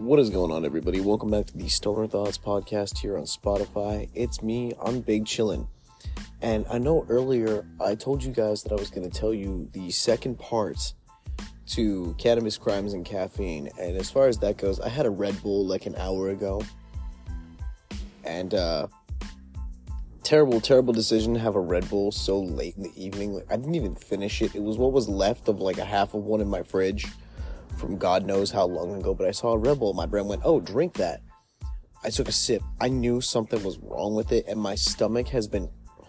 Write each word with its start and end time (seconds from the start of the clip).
What 0.00 0.18
is 0.18 0.30
going 0.30 0.50
on, 0.50 0.64
everybody? 0.64 1.02
Welcome 1.02 1.30
back 1.30 1.44
to 1.48 1.58
the 1.58 1.68
Stoner 1.68 2.06
Thoughts 2.06 2.38
podcast 2.38 2.96
here 2.96 3.18
on 3.18 3.24
Spotify. 3.24 4.08
It's 4.14 4.42
me, 4.42 4.72
I'm 4.82 5.00
Big 5.00 5.26
Chillin'. 5.26 5.66
And 6.40 6.64
I 6.70 6.78
know 6.78 7.04
earlier 7.10 7.66
I 7.78 7.96
told 7.96 8.24
you 8.24 8.32
guys 8.32 8.62
that 8.62 8.72
I 8.72 8.76
was 8.76 8.88
going 8.88 9.08
to 9.08 9.14
tell 9.14 9.34
you 9.34 9.68
the 9.74 9.90
second 9.90 10.38
part 10.38 10.94
to 11.72 12.14
cannabis 12.16 12.56
crimes 12.56 12.94
and 12.94 13.04
caffeine. 13.04 13.68
And 13.78 13.98
as 13.98 14.10
far 14.10 14.26
as 14.26 14.38
that 14.38 14.56
goes, 14.56 14.80
I 14.80 14.88
had 14.88 15.04
a 15.04 15.10
Red 15.10 15.40
Bull 15.42 15.66
like 15.66 15.84
an 15.84 15.94
hour 15.96 16.30
ago. 16.30 16.62
And, 18.24 18.54
uh, 18.54 18.86
terrible, 20.22 20.62
terrible 20.62 20.94
decision 20.94 21.34
to 21.34 21.40
have 21.40 21.56
a 21.56 21.60
Red 21.60 21.90
Bull 21.90 22.10
so 22.10 22.40
late 22.40 22.74
in 22.78 22.84
the 22.84 22.92
evening. 22.96 23.34
Like, 23.34 23.52
I 23.52 23.56
didn't 23.56 23.74
even 23.74 23.94
finish 23.96 24.40
it. 24.40 24.54
It 24.54 24.62
was 24.62 24.78
what 24.78 24.92
was 24.92 25.10
left 25.10 25.48
of 25.48 25.60
like 25.60 25.76
a 25.76 25.84
half 25.84 26.14
of 26.14 26.24
one 26.24 26.40
in 26.40 26.48
my 26.48 26.62
fridge 26.62 27.06
from 27.80 27.96
God 27.96 28.26
knows 28.26 28.50
how 28.50 28.66
long 28.66 29.00
ago. 29.00 29.14
But 29.14 29.26
I 29.26 29.30
saw 29.30 29.52
a 29.52 29.58
Red 29.58 29.80
Bull. 29.80 29.94
My 29.94 30.06
brain 30.06 30.26
went, 30.26 30.42
oh, 30.44 30.60
drink 30.60 30.94
that. 30.94 31.22
I 32.04 32.10
took 32.10 32.28
a 32.28 32.32
sip. 32.32 32.62
I 32.80 32.88
knew 32.88 33.20
something 33.20 33.62
was 33.62 33.78
wrong 33.78 34.14
with 34.14 34.32
it, 34.32 34.46
and 34.46 34.60
my 34.60 34.74
stomach 34.74 35.28
has 35.28 35.48
been 35.48 35.68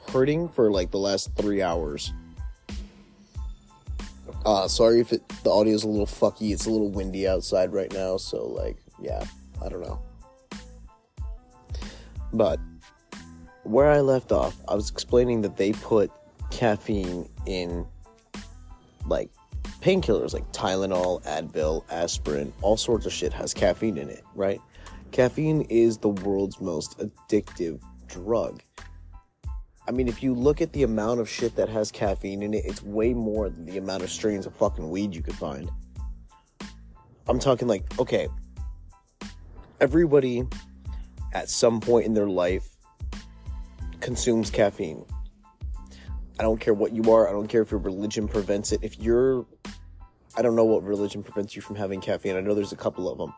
hurting 0.10 0.50
for 0.50 0.72
like 0.72 0.92
the 0.92 1.00
last 1.00 1.36
three 1.36 1.62
hours. 1.62 2.14
Uh, 4.46 4.68
sorry 4.68 5.00
if 5.00 5.12
it, 5.12 5.28
the 5.44 5.50
audio 5.50 5.74
is 5.74 5.84
a 5.84 5.88
little 5.88 6.06
fucky. 6.06 6.52
It's 6.52 6.66
a 6.66 6.70
little 6.70 6.90
windy 6.90 7.28
outside 7.28 7.74
right 7.74 7.92
now, 7.94 8.18
so 8.18 8.48
like, 8.48 8.78
yeah, 9.00 9.24
I 9.64 9.70
don't 9.70 9.82
know. 9.82 10.00
But 12.34 12.60
where 13.64 13.90
I 13.90 14.00
left 14.00 14.32
off, 14.32 14.56
I 14.68 14.76
was 14.76 14.90
explaining 14.90 15.42
that 15.42 15.58
they 15.58 15.74
put 15.74 16.10
caffeine 16.50 17.30
in 17.46 17.86
like 19.06 19.30
painkillers 19.82 20.34
like 20.34 20.50
Tylenol, 20.52 21.24
Advil, 21.24 21.84
aspirin, 21.90 22.54
all 22.62 22.78
sorts 22.78 23.06
of 23.06 23.12
shit 23.12 23.34
has 23.34 23.54
caffeine 23.54 23.98
in 23.98 24.10
it, 24.10 24.24
right? 24.36 24.62
Caffeine 25.12 25.62
is 25.64 25.98
the 25.98 26.10
world's 26.10 26.62
most 26.62 26.98
addictive 27.00 27.82
drug. 28.08 28.62
I 29.88 29.92
mean, 29.92 30.08
if 30.08 30.22
you 30.22 30.34
look 30.34 30.62
at 30.62 30.72
the 30.74 30.84
amount 30.84 31.20
of 31.20 31.28
shit 31.28 31.56
that 31.56 31.68
has 31.68 31.92
caffeine 31.92 32.44
in 32.44 32.54
it, 32.54 32.64
it's 32.66 32.84
way 32.84 33.14
more 33.14 33.50
than 33.50 33.66
the 33.66 33.78
amount 33.78 34.04
of 34.04 34.12
strains 34.12 34.46
of 34.46 34.56
fucking 34.56 34.90
weed 34.90 35.16
you 35.16 35.22
could 35.22 35.36
find. 35.36 35.70
I'm 37.28 37.40
talking 37.40 37.68
like, 37.68 37.84
okay, 38.00 38.28
everybody 39.80 40.46
at 41.34 41.50
some 41.50 41.82
point 41.82 42.06
in 42.06 42.14
their 42.14 42.30
life 42.30 42.70
consumes 44.00 44.50
caffeine. 44.50 45.04
I 46.40 46.44
don't 46.44 46.60
care 46.60 46.74
what 46.74 46.94
you 46.94 47.12
are. 47.12 47.28
I 47.28 47.32
don't 47.32 47.48
care 47.48 47.62
if 47.62 47.72
your 47.72 47.80
religion 47.80 48.28
prevents 48.28 48.72
it. 48.72 48.80
If 48.82 49.00
you're, 49.00 49.46
I 50.36 50.42
don't 50.42 50.56
know 50.56 50.66
what 50.66 50.84
religion 50.84 51.24
prevents 51.24 51.56
you 51.56 51.62
from 51.62 51.76
having 51.76 52.02
caffeine. 52.02 52.36
I 52.36 52.42
know 52.42 52.54
there's 52.54 52.72
a 52.72 52.78
couple 52.78 53.10
of 53.10 53.18
them. 53.18 53.34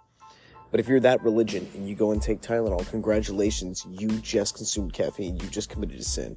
But 0.72 0.80
if 0.80 0.88
you're 0.88 1.00
that 1.02 1.24
religion 1.24 1.70
and 1.76 1.88
you 1.88 1.96
go 1.96 2.12
and 2.12 2.22
take 2.22 2.42
Tylenol, 2.42 2.90
congratulations, 2.90 3.86
you 3.92 4.08
just 4.08 4.56
consumed 4.56 4.94
caffeine. 4.94 5.38
You 5.38 5.48
just 5.50 5.70
committed 5.70 6.00
a 6.00 6.04
sin. 6.04 6.36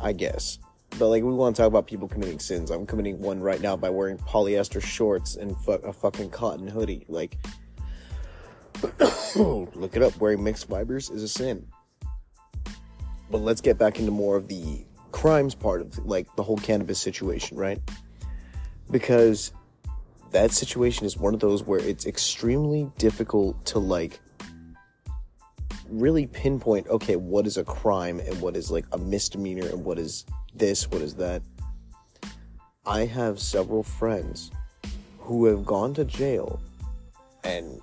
I 0.00 0.12
guess. 0.12 0.58
But 0.98 1.08
like, 1.08 1.22
we 1.22 1.32
want 1.32 1.56
to 1.56 1.62
talk 1.62 1.68
about 1.68 1.86
people 1.86 2.08
committing 2.08 2.38
sins. 2.38 2.70
I'm 2.70 2.86
committing 2.86 3.20
one 3.20 3.40
right 3.40 3.60
now 3.60 3.76
by 3.76 3.90
wearing 3.90 4.18
polyester 4.18 4.82
shorts 4.82 5.36
and 5.36 5.56
fu- 5.58 5.72
a 5.72 5.92
fucking 5.92 6.30
cotton 6.30 6.66
hoodie. 6.66 7.04
Like, 7.08 7.36
look 9.36 9.96
it 9.96 10.02
up. 10.02 10.16
Wearing 10.18 10.42
mixed 10.42 10.68
fibers 10.68 11.10
is 11.10 11.22
a 11.22 11.28
sin. 11.28 11.66
But 13.34 13.42
let's 13.42 13.60
get 13.60 13.78
back 13.78 13.98
into 13.98 14.12
more 14.12 14.36
of 14.36 14.46
the 14.46 14.84
crimes 15.10 15.56
part 15.56 15.80
of 15.80 16.06
like 16.06 16.28
the 16.36 16.42
whole 16.44 16.56
cannabis 16.56 17.00
situation, 17.00 17.56
right? 17.56 17.80
Because 18.92 19.52
that 20.30 20.52
situation 20.52 21.04
is 21.04 21.16
one 21.16 21.34
of 21.34 21.40
those 21.40 21.64
where 21.64 21.80
it's 21.80 22.06
extremely 22.06 22.88
difficult 22.96 23.66
to 23.66 23.80
like 23.80 24.20
really 25.88 26.28
pinpoint 26.28 26.86
okay 26.86 27.16
what 27.16 27.44
is 27.44 27.56
a 27.56 27.64
crime 27.64 28.20
and 28.20 28.40
what 28.40 28.56
is 28.56 28.70
like 28.70 28.84
a 28.92 28.98
misdemeanor 28.98 29.66
and 29.66 29.84
what 29.84 29.98
is 29.98 30.24
this 30.54 30.88
what 30.90 31.02
is 31.02 31.14
that 31.14 31.42
i 32.86 33.04
have 33.04 33.38
several 33.38 33.82
friends 33.82 34.50
who 35.18 35.44
have 35.44 35.66
gone 35.66 35.92
to 35.92 36.04
jail 36.04 36.60
and 37.42 37.80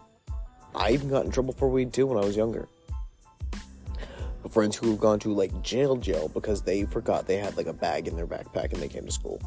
i 0.75 0.91
even 0.91 1.09
got 1.09 1.25
in 1.25 1.31
trouble 1.31 1.53
for 1.53 1.69
weed 1.69 1.93
too 1.93 2.07
when 2.07 2.17
i 2.17 2.25
was 2.25 2.35
younger 2.35 2.67
friends 4.51 4.75
who 4.75 4.89
have 4.91 4.99
gone 4.99 5.19
to 5.19 5.33
like 5.33 5.61
jail 5.61 5.95
jail 5.95 6.27
because 6.29 6.61
they 6.61 6.85
forgot 6.85 7.27
they 7.27 7.37
had 7.37 7.55
like 7.57 7.67
a 7.67 7.73
bag 7.73 8.07
in 8.07 8.15
their 8.15 8.27
backpack 8.27 8.73
and 8.73 8.81
they 8.81 8.87
came 8.87 9.05
to 9.05 9.11
school 9.11 9.39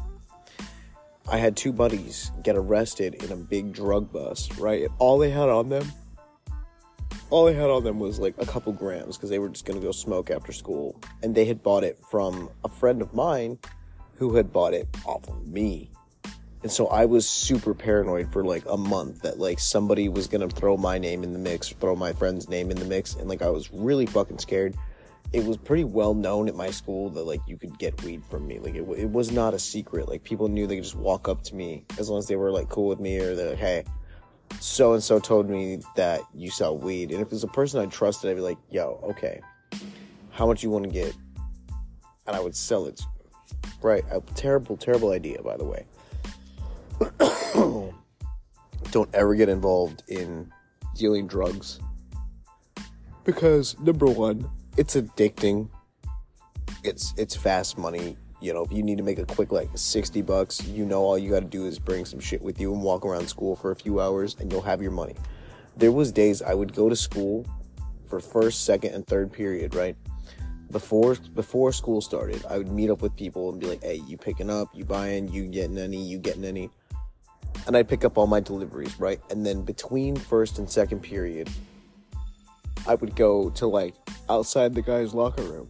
I 1.27 1.37
had 1.37 1.57
two 1.57 1.73
buddies 1.73 2.31
get 2.43 2.55
arrested 2.55 3.23
in 3.23 3.31
a 3.31 3.35
big 3.35 3.73
drug 3.73 4.11
bust, 4.11 4.57
right? 4.59 4.87
All 4.99 5.17
they 5.17 5.31
had 5.31 5.49
on 5.49 5.69
them, 5.69 5.91
all 7.31 7.45
they 7.45 7.53
had 7.53 7.71
on 7.71 7.83
them 7.83 7.99
was 7.99 8.19
like 8.19 8.35
a 8.37 8.45
couple 8.45 8.71
grams 8.73 9.17
because 9.17 9.31
they 9.31 9.39
were 9.39 9.49
just 9.49 9.65
gonna 9.65 9.79
go 9.79 9.91
smoke 9.91 10.29
after 10.29 10.51
school. 10.51 11.01
And 11.23 11.33
they 11.33 11.45
had 11.45 11.63
bought 11.63 11.83
it 11.83 11.97
from 12.11 12.51
a 12.63 12.69
friend 12.69 13.01
of 13.01 13.15
mine 13.15 13.57
who 14.17 14.35
had 14.35 14.53
bought 14.53 14.75
it 14.75 14.87
off 15.03 15.27
of 15.27 15.47
me. 15.47 15.89
And 16.61 16.71
so 16.71 16.87
I 16.87 17.05
was 17.05 17.27
super 17.27 17.73
paranoid 17.73 18.31
for 18.31 18.43
like 18.43 18.63
a 18.69 18.77
month 18.77 19.23
that 19.23 19.39
like 19.39 19.57
somebody 19.59 20.09
was 20.09 20.27
gonna 20.27 20.47
throw 20.47 20.77
my 20.77 20.99
name 20.99 21.23
in 21.23 21.33
the 21.33 21.39
mix, 21.39 21.69
throw 21.69 21.95
my 21.95 22.13
friend's 22.13 22.49
name 22.49 22.69
in 22.69 22.77
the 22.77 22.85
mix. 22.85 23.15
And 23.15 23.27
like 23.27 23.41
I 23.41 23.49
was 23.49 23.73
really 23.73 24.05
fucking 24.05 24.37
scared 24.37 24.75
it 25.33 25.43
was 25.43 25.57
pretty 25.57 25.83
well 25.83 26.13
known 26.13 26.47
at 26.47 26.55
my 26.55 26.69
school 26.71 27.09
that 27.09 27.23
like 27.23 27.41
you 27.47 27.57
could 27.57 27.77
get 27.77 28.01
weed 28.03 28.23
from 28.29 28.47
me. 28.47 28.59
Like 28.59 28.75
it, 28.75 28.87
it 28.97 29.09
was 29.09 29.31
not 29.31 29.53
a 29.53 29.59
secret. 29.59 30.07
Like 30.07 30.23
people 30.23 30.47
knew 30.47 30.67
they 30.67 30.75
could 30.75 30.83
just 30.83 30.95
walk 30.95 31.27
up 31.27 31.43
to 31.43 31.55
me 31.55 31.85
as 31.99 32.09
long 32.09 32.19
as 32.19 32.27
they 32.27 32.35
were 32.35 32.51
like 32.51 32.69
cool 32.69 32.87
with 32.87 32.99
me 32.99 33.19
or 33.19 33.35
they're 33.35 33.49
like, 33.51 33.59
hey, 33.59 33.83
so 34.59 34.93
and 34.93 35.03
so 35.03 35.19
told 35.19 35.49
me 35.49 35.79
that 35.95 36.21
you 36.33 36.49
sell 36.49 36.77
weed. 36.77 37.11
And 37.11 37.21
if 37.21 37.31
it's 37.31 37.43
a 37.43 37.47
person 37.47 37.81
I 37.81 37.85
trusted, 37.87 38.29
I'd 38.29 38.35
be 38.35 38.41
like, 38.41 38.57
yo, 38.69 38.99
okay, 39.03 39.41
how 40.31 40.45
much 40.45 40.63
you 40.63 40.69
want 40.69 40.85
to 40.85 40.91
get? 40.91 41.15
And 42.27 42.35
I 42.35 42.39
would 42.39 42.55
sell 42.55 42.85
it. 42.85 43.01
Right, 43.81 44.03
a 44.11 44.21
terrible, 44.35 44.77
terrible 44.77 45.11
idea, 45.11 45.41
by 45.41 45.57
the 45.57 45.65
way. 45.65 45.85
Don't 48.91 49.09
ever 49.13 49.35
get 49.35 49.49
involved 49.49 50.03
in 50.07 50.51
dealing 50.95 51.27
drugs 51.27 51.79
because 53.25 53.77
number 53.79 54.05
one 54.05 54.49
it's 54.77 54.95
addicting. 54.95 55.69
It's 56.83 57.13
it's 57.17 57.35
fast 57.35 57.77
money. 57.77 58.17
You 58.41 58.53
know, 58.53 58.63
if 58.63 58.71
you 58.71 58.83
need 58.83 58.97
to 58.97 59.03
make 59.03 59.17
a 59.17 59.25
quick 59.25 59.51
like 59.51 59.69
60 59.73 60.21
bucks, 60.21 60.65
you 60.67 60.85
know 60.85 61.01
all 61.01 61.17
you 61.17 61.31
got 61.31 61.39
to 61.39 61.45
do 61.45 61.65
is 61.65 61.79
bring 61.79 62.05
some 62.05 62.19
shit 62.19 62.41
with 62.41 62.59
you 62.59 62.73
and 62.73 62.83
walk 62.83 63.05
around 63.05 63.27
school 63.27 63.55
for 63.55 63.71
a 63.71 63.75
few 63.75 63.99
hours 63.99 64.35
and 64.39 64.51
you'll 64.51 64.61
have 64.61 64.81
your 64.81 64.91
money. 64.91 65.15
There 65.77 65.91
was 65.91 66.11
days 66.11 66.41
I 66.41 66.53
would 66.53 66.73
go 66.73 66.89
to 66.89 66.95
school 66.95 67.45
for 68.07 68.19
first, 68.19 68.65
second 68.65 68.93
and 68.93 69.07
third 69.07 69.31
period, 69.31 69.73
right? 69.73 69.95
Before 70.71 71.15
before 71.33 71.71
school 71.71 72.01
started, 72.01 72.45
I 72.49 72.57
would 72.57 72.71
meet 72.71 72.89
up 72.89 73.01
with 73.01 73.15
people 73.15 73.49
and 73.49 73.59
be 73.59 73.67
like, 73.67 73.83
"Hey, 73.83 74.01
you 74.07 74.17
picking 74.17 74.49
up? 74.49 74.69
You 74.73 74.83
buying? 74.83 75.27
You 75.29 75.47
getting 75.47 75.77
any? 75.77 76.03
You 76.03 76.19
getting 76.19 76.43
any?" 76.43 76.69
And 77.67 77.75
I'd 77.75 77.87
pick 77.87 78.03
up 78.03 78.17
all 78.17 78.27
my 78.27 78.41
deliveries, 78.41 78.99
right? 78.99 79.19
And 79.31 79.45
then 79.45 79.61
between 79.61 80.15
first 80.15 80.59
and 80.59 80.69
second 80.69 81.01
period, 81.01 81.49
I 82.87 82.95
would 82.95 83.15
go 83.15 83.49
to 83.51 83.67
like 83.67 83.95
outside 84.29 84.73
the 84.73 84.81
guy's 84.81 85.13
locker 85.13 85.43
room. 85.43 85.69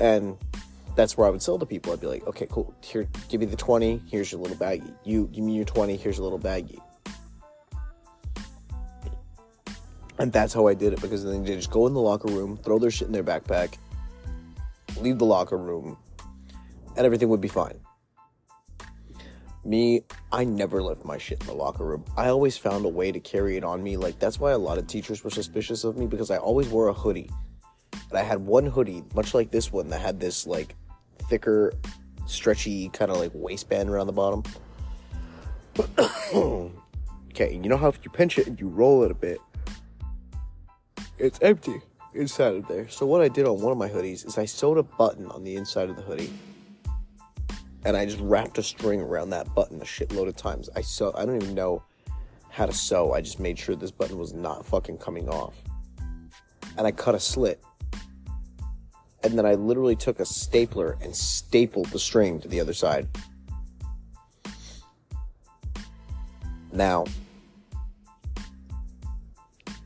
And 0.00 0.36
that's 0.96 1.16
where 1.16 1.26
I 1.26 1.30
would 1.30 1.42
sell 1.42 1.58
to 1.58 1.66
people. 1.66 1.92
I'd 1.92 2.00
be 2.00 2.06
like, 2.06 2.26
okay, 2.26 2.46
cool. 2.50 2.74
Here, 2.82 3.08
give 3.28 3.40
me 3.40 3.46
the 3.46 3.56
20. 3.56 4.02
Here's 4.10 4.32
your 4.32 4.40
little 4.40 4.56
baggie. 4.56 4.92
You 5.04 5.28
give 5.32 5.44
me 5.44 5.54
your 5.54 5.64
20. 5.64 5.96
Here's 5.96 6.16
your 6.16 6.24
little 6.24 6.38
baggie. 6.38 6.80
And 10.18 10.32
that's 10.32 10.52
how 10.52 10.66
I 10.66 10.74
did 10.74 10.92
it 10.92 11.00
because 11.00 11.24
then 11.24 11.44
they 11.44 11.54
just 11.56 11.70
go 11.70 11.86
in 11.86 11.94
the 11.94 12.00
locker 12.00 12.28
room, 12.28 12.58
throw 12.58 12.78
their 12.78 12.90
shit 12.90 13.06
in 13.06 13.12
their 13.12 13.24
backpack, 13.24 13.76
leave 14.98 15.18
the 15.18 15.24
locker 15.24 15.56
room, 15.56 15.96
and 16.96 17.06
everything 17.06 17.30
would 17.30 17.40
be 17.40 17.48
fine. 17.48 17.80
Me, 19.64 20.02
I 20.32 20.44
never 20.44 20.82
left 20.82 21.04
my 21.04 21.18
shit 21.18 21.40
in 21.40 21.46
the 21.46 21.52
locker 21.52 21.84
room. 21.84 22.04
I 22.16 22.28
always 22.28 22.56
found 22.56 22.86
a 22.86 22.88
way 22.88 23.12
to 23.12 23.20
carry 23.20 23.58
it 23.58 23.64
on 23.64 23.82
me. 23.82 23.98
Like, 23.98 24.18
that's 24.18 24.40
why 24.40 24.52
a 24.52 24.58
lot 24.58 24.78
of 24.78 24.86
teachers 24.86 25.22
were 25.22 25.30
suspicious 25.30 25.84
of 25.84 25.98
me 25.98 26.06
because 26.06 26.30
I 26.30 26.38
always 26.38 26.68
wore 26.68 26.88
a 26.88 26.94
hoodie. 26.94 27.30
And 27.92 28.18
I 28.18 28.22
had 28.22 28.38
one 28.38 28.64
hoodie, 28.64 29.04
much 29.14 29.34
like 29.34 29.50
this 29.50 29.70
one, 29.70 29.88
that 29.90 30.00
had 30.00 30.18
this, 30.18 30.46
like, 30.46 30.74
thicker, 31.28 31.74
stretchy, 32.26 32.88
kind 32.88 33.10
of 33.10 33.18
like 33.18 33.32
waistband 33.34 33.90
around 33.90 34.06
the 34.06 34.12
bottom. 34.14 34.42
okay, 37.30 37.52
you 37.52 37.68
know 37.68 37.76
how 37.76 37.88
if 37.88 37.98
you 38.02 38.10
pinch 38.10 38.38
it 38.38 38.46
and 38.46 38.58
you 38.58 38.68
roll 38.68 39.04
it 39.04 39.10
a 39.10 39.14
bit, 39.14 39.40
it's 41.18 41.38
empty 41.42 41.80
inside 42.14 42.54
of 42.54 42.66
there. 42.66 42.88
So, 42.88 43.04
what 43.04 43.20
I 43.20 43.28
did 43.28 43.46
on 43.46 43.60
one 43.60 43.72
of 43.72 43.78
my 43.78 43.88
hoodies 43.88 44.26
is 44.26 44.38
I 44.38 44.46
sewed 44.46 44.78
a 44.78 44.82
button 44.82 45.26
on 45.26 45.44
the 45.44 45.56
inside 45.56 45.90
of 45.90 45.96
the 45.96 46.02
hoodie 46.02 46.32
and 47.84 47.96
I 47.96 48.04
just 48.04 48.20
wrapped 48.20 48.58
a 48.58 48.62
string 48.62 49.00
around 49.00 49.30
that 49.30 49.54
button 49.54 49.80
a 49.80 49.84
shitload 49.84 50.28
of 50.28 50.36
times. 50.36 50.68
I 50.76 50.82
sew. 50.82 51.12
I 51.16 51.24
don't 51.24 51.42
even 51.42 51.54
know 51.54 51.82
how 52.50 52.66
to 52.66 52.72
sew. 52.72 53.12
I 53.12 53.20
just 53.20 53.40
made 53.40 53.58
sure 53.58 53.74
this 53.74 53.90
button 53.90 54.18
was 54.18 54.34
not 54.34 54.66
fucking 54.66 54.98
coming 54.98 55.28
off, 55.28 55.54
and 56.76 56.86
I 56.86 56.92
cut 56.92 57.14
a 57.14 57.20
slit. 57.20 57.62
And 59.22 59.36
then 59.36 59.44
I 59.44 59.54
literally 59.54 59.96
took 59.96 60.18
a 60.18 60.24
stapler 60.24 60.96
and 61.02 61.14
stapled 61.14 61.86
the 61.88 61.98
string 61.98 62.40
to 62.40 62.48
the 62.48 62.58
other 62.58 62.72
side. 62.72 63.06
Now, 66.72 67.04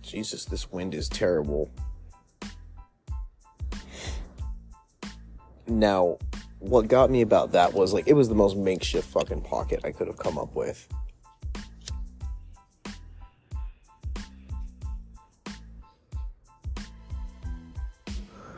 Jesus, 0.02 0.44
this 0.44 0.70
wind 0.70 0.94
is 0.94 1.08
terrible. 1.08 1.70
Now, 5.66 6.18
what 6.64 6.88
got 6.88 7.10
me 7.10 7.20
about 7.20 7.52
that 7.52 7.74
was 7.74 7.92
like 7.92 8.08
it 8.08 8.14
was 8.14 8.28
the 8.28 8.34
most 8.34 8.56
makeshift 8.56 9.06
fucking 9.08 9.42
pocket 9.42 9.80
I 9.84 9.92
could 9.92 10.06
have 10.06 10.16
come 10.16 10.38
up 10.38 10.54
with. 10.54 10.88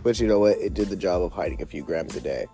But 0.04 0.20
you 0.20 0.28
know 0.28 0.38
what? 0.38 0.56
It 0.58 0.72
did 0.72 0.88
the 0.88 0.96
job 0.96 1.20
of 1.20 1.32
hiding 1.32 1.62
a 1.62 1.66
few 1.66 1.82
grams 1.82 2.14
a 2.14 2.20
day. 2.20 2.46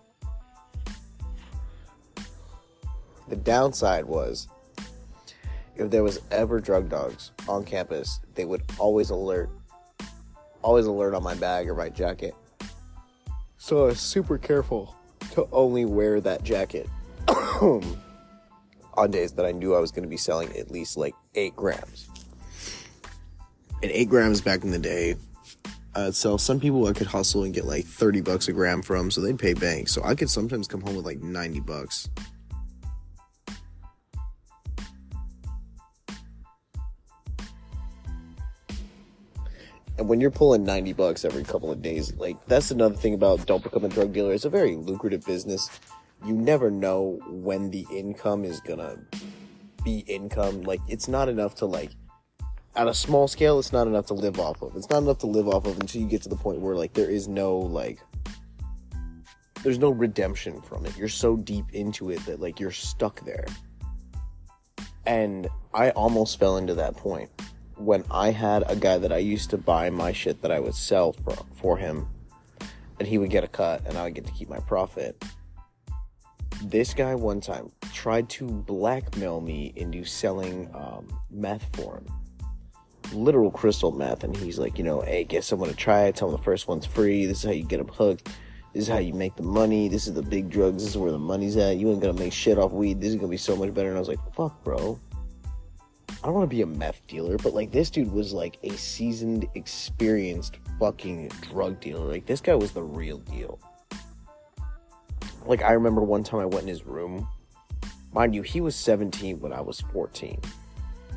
The 3.28 3.36
downside 3.36 4.06
was 4.06 4.48
if 5.76 5.90
there 5.90 6.02
was 6.02 6.20
ever 6.30 6.60
drug 6.60 6.88
dogs 6.88 7.32
on 7.46 7.64
campus, 7.64 8.20
they 8.34 8.46
would 8.46 8.62
always 8.78 9.10
alert 9.10 9.50
always 10.62 10.86
alert 10.86 11.12
on 11.12 11.22
my 11.22 11.34
bag 11.34 11.68
or 11.68 11.74
my 11.74 11.90
jacket. 11.90 12.34
So 13.58 13.84
I 13.84 13.86
was 13.88 14.00
super 14.00 14.38
careful 14.38 14.96
to 15.32 15.48
only 15.52 15.84
wear 15.84 16.20
that 16.20 16.44
jacket 16.44 16.88
on 17.28 19.10
days 19.10 19.32
that 19.32 19.46
I 19.46 19.52
knew 19.52 19.74
I 19.74 19.80
was 19.80 19.90
going 19.90 20.04
to 20.04 20.08
be 20.08 20.16
selling 20.16 20.56
at 20.56 20.70
least 20.70 20.96
like 20.96 21.14
8 21.34 21.56
grams. 21.56 22.08
And 23.82 23.90
8 23.90 24.08
grams 24.08 24.40
back 24.40 24.62
in 24.62 24.70
the 24.70 24.78
day, 24.78 25.16
uh, 25.94 26.10
so 26.10 26.36
some 26.36 26.60
people 26.60 26.86
I 26.86 26.92
could 26.92 27.06
hustle 27.06 27.44
and 27.44 27.52
get 27.52 27.64
like 27.64 27.84
30 27.84 28.20
bucks 28.20 28.48
a 28.48 28.52
gram 28.52 28.82
from, 28.82 29.10
so 29.10 29.20
they'd 29.20 29.38
pay 29.38 29.54
bank. 29.54 29.88
So 29.88 30.02
I 30.04 30.14
could 30.14 30.30
sometimes 30.30 30.68
come 30.68 30.80
home 30.80 30.96
with 30.96 31.04
like 31.04 31.20
90 31.20 31.60
bucks. 31.60 32.08
And 40.02 40.08
when 40.08 40.20
you're 40.20 40.32
pulling 40.32 40.64
90 40.64 40.94
bucks 40.94 41.24
every 41.24 41.44
couple 41.44 41.70
of 41.70 41.80
days, 41.80 42.12
like 42.16 42.36
that's 42.46 42.72
another 42.72 42.96
thing 42.96 43.14
about 43.14 43.46
don't 43.46 43.62
become 43.62 43.84
a 43.84 43.88
drug 43.88 44.12
dealer. 44.12 44.34
It's 44.34 44.44
a 44.44 44.50
very 44.50 44.74
lucrative 44.74 45.24
business. 45.24 45.70
You 46.26 46.32
never 46.34 46.72
know 46.72 47.20
when 47.28 47.70
the 47.70 47.86
income 47.94 48.44
is 48.44 48.60
gonna 48.60 48.98
be 49.84 49.98
income. 50.08 50.62
Like 50.62 50.80
it's 50.88 51.06
not 51.06 51.28
enough 51.28 51.54
to 51.56 51.66
like 51.66 51.92
at 52.74 52.88
a 52.88 52.94
small 52.94 53.28
scale, 53.28 53.60
it's 53.60 53.72
not 53.72 53.86
enough 53.86 54.06
to 54.06 54.14
live 54.14 54.40
off 54.40 54.60
of. 54.60 54.74
It's 54.74 54.90
not 54.90 55.04
enough 55.04 55.18
to 55.18 55.28
live 55.28 55.46
off 55.46 55.66
of 55.66 55.78
until 55.78 56.00
you 56.02 56.08
get 56.08 56.22
to 56.22 56.28
the 56.28 56.34
point 56.34 56.58
where 56.58 56.74
like 56.74 56.94
there 56.94 57.08
is 57.08 57.28
no 57.28 57.56
like 57.56 58.00
there's 59.62 59.78
no 59.78 59.90
redemption 59.90 60.60
from 60.62 60.84
it. 60.84 60.98
You're 60.98 61.06
so 61.06 61.36
deep 61.36 61.66
into 61.74 62.10
it 62.10 62.26
that 62.26 62.40
like 62.40 62.58
you're 62.58 62.72
stuck 62.72 63.24
there. 63.24 63.46
And 65.06 65.46
I 65.72 65.90
almost 65.90 66.40
fell 66.40 66.56
into 66.56 66.74
that 66.74 66.96
point 66.96 67.30
when 67.76 68.04
I 68.10 68.30
had 68.30 68.64
a 68.68 68.76
guy 68.76 68.98
that 68.98 69.12
I 69.12 69.18
used 69.18 69.50
to 69.50 69.58
buy 69.58 69.90
my 69.90 70.12
shit 70.12 70.42
that 70.42 70.50
I 70.50 70.60
would 70.60 70.74
sell 70.74 71.12
for 71.12 71.36
for 71.54 71.76
him 71.76 72.08
and 72.98 73.08
he 73.08 73.18
would 73.18 73.30
get 73.30 73.44
a 73.44 73.48
cut 73.48 73.82
and 73.86 73.96
I 73.96 74.04
would 74.04 74.14
get 74.14 74.26
to 74.26 74.32
keep 74.32 74.48
my 74.48 74.60
profit. 74.60 75.22
This 76.62 76.94
guy 76.94 77.14
one 77.14 77.40
time 77.40 77.72
tried 77.92 78.28
to 78.30 78.46
blackmail 78.46 79.40
me 79.40 79.72
into 79.76 80.04
selling 80.04 80.70
um, 80.74 81.08
meth 81.30 81.66
for 81.74 81.96
him 81.96 82.06
literal 83.14 83.50
crystal 83.50 83.92
meth, 83.92 84.24
and 84.24 84.36
he's 84.36 84.58
like, 84.58 84.78
you 84.78 84.84
know, 84.84 85.00
hey, 85.00 85.24
get 85.24 85.44
someone 85.44 85.68
to 85.68 85.76
try 85.76 86.04
it. 86.04 86.16
Tell 86.16 86.28
them 86.28 86.36
the 86.36 86.42
first 86.42 86.68
one's 86.68 86.86
free. 86.86 87.26
This 87.26 87.38
is 87.38 87.44
how 87.44 87.50
you 87.50 87.64
get 87.64 87.78
them 87.78 87.88
hooked. 87.88 88.26
This 88.72 88.84
is 88.84 88.88
how 88.88 88.98
you 88.98 89.12
make 89.12 89.36
the 89.36 89.42
money. 89.42 89.88
This 89.88 90.06
is 90.06 90.14
the 90.14 90.22
big 90.22 90.48
drugs. 90.48 90.82
This 90.82 90.92
is 90.92 90.98
where 90.98 91.12
the 91.12 91.18
money's 91.18 91.56
at. 91.56 91.76
You 91.76 91.90
ain't 91.90 92.00
gonna 92.00 92.18
make 92.18 92.32
shit 92.32 92.58
off 92.58 92.72
weed. 92.72 93.00
This 93.00 93.10
is 93.10 93.16
gonna 93.16 93.28
be 93.28 93.36
so 93.36 93.54
much 93.54 93.74
better. 93.74 93.88
And 93.88 93.96
I 93.96 94.00
was 94.00 94.08
like, 94.08 94.22
fuck, 94.34 94.62
bro. 94.64 94.98
I 96.22 96.26
don't 96.26 96.34
want 96.34 96.48
to 96.48 96.54
be 96.54 96.62
a 96.62 96.66
meth 96.66 97.04
dealer, 97.08 97.36
but 97.36 97.52
like 97.52 97.72
this 97.72 97.90
dude 97.90 98.12
was 98.12 98.32
like 98.32 98.56
a 98.62 98.70
seasoned, 98.76 99.48
experienced 99.56 100.56
fucking 100.78 101.28
drug 101.50 101.80
dealer. 101.80 102.06
Like 102.06 102.26
this 102.26 102.40
guy 102.40 102.54
was 102.54 102.70
the 102.70 102.82
real 102.82 103.18
deal. 103.18 103.58
Like 105.44 105.62
I 105.62 105.72
remember 105.72 106.00
one 106.02 106.22
time 106.22 106.38
I 106.38 106.46
went 106.46 106.62
in 106.62 106.68
his 106.68 106.86
room. 106.86 107.26
Mind 108.12 108.36
you, 108.36 108.42
he 108.42 108.60
was 108.60 108.76
17 108.76 109.40
when 109.40 109.52
I 109.52 109.60
was 109.60 109.80
14. 109.92 110.40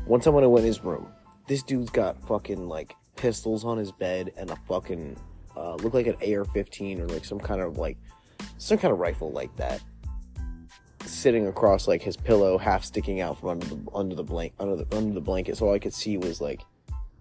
One 0.05 0.21
time 0.21 0.33
when 0.33 0.43
I 0.43 0.47
went 0.47 0.63
in 0.63 0.67
his 0.67 0.83
room, 0.83 1.07
this 1.47 1.61
dude's 1.61 1.91
got 1.91 2.19
fucking 2.27 2.67
like 2.67 2.95
pistols 3.15 3.63
on 3.63 3.77
his 3.77 3.91
bed 3.91 4.31
and 4.37 4.49
a 4.49 4.55
fucking 4.67 5.15
uh, 5.55 5.75
look 5.75 5.93
like 5.93 6.07
an 6.07 6.15
AR-15 6.15 6.99
or 6.99 7.07
like 7.09 7.25
some 7.25 7.39
kind 7.39 7.61
of 7.61 7.77
like 7.77 7.97
some 8.57 8.79
kind 8.79 8.91
of 8.91 8.97
rifle 8.97 9.31
like 9.31 9.55
that 9.55 9.83
sitting 11.25 11.47
across 11.47 11.87
like 11.87 12.03
his 12.03 12.15
pillow 12.15 12.55
half 12.55 12.83
sticking 12.83 13.19
out 13.19 13.39
from 13.39 13.49
under 13.49 13.65
the 13.65 13.79
under 13.95 14.13
the 14.13 14.23
blank 14.23 14.53
under 14.59 14.75
the 14.75 14.95
under 14.95 15.11
the 15.11 15.19
blanket 15.19 15.57
so 15.57 15.65
all 15.65 15.73
I 15.73 15.79
could 15.79 15.91
see 15.91 16.17
was 16.17 16.39
like 16.39 16.61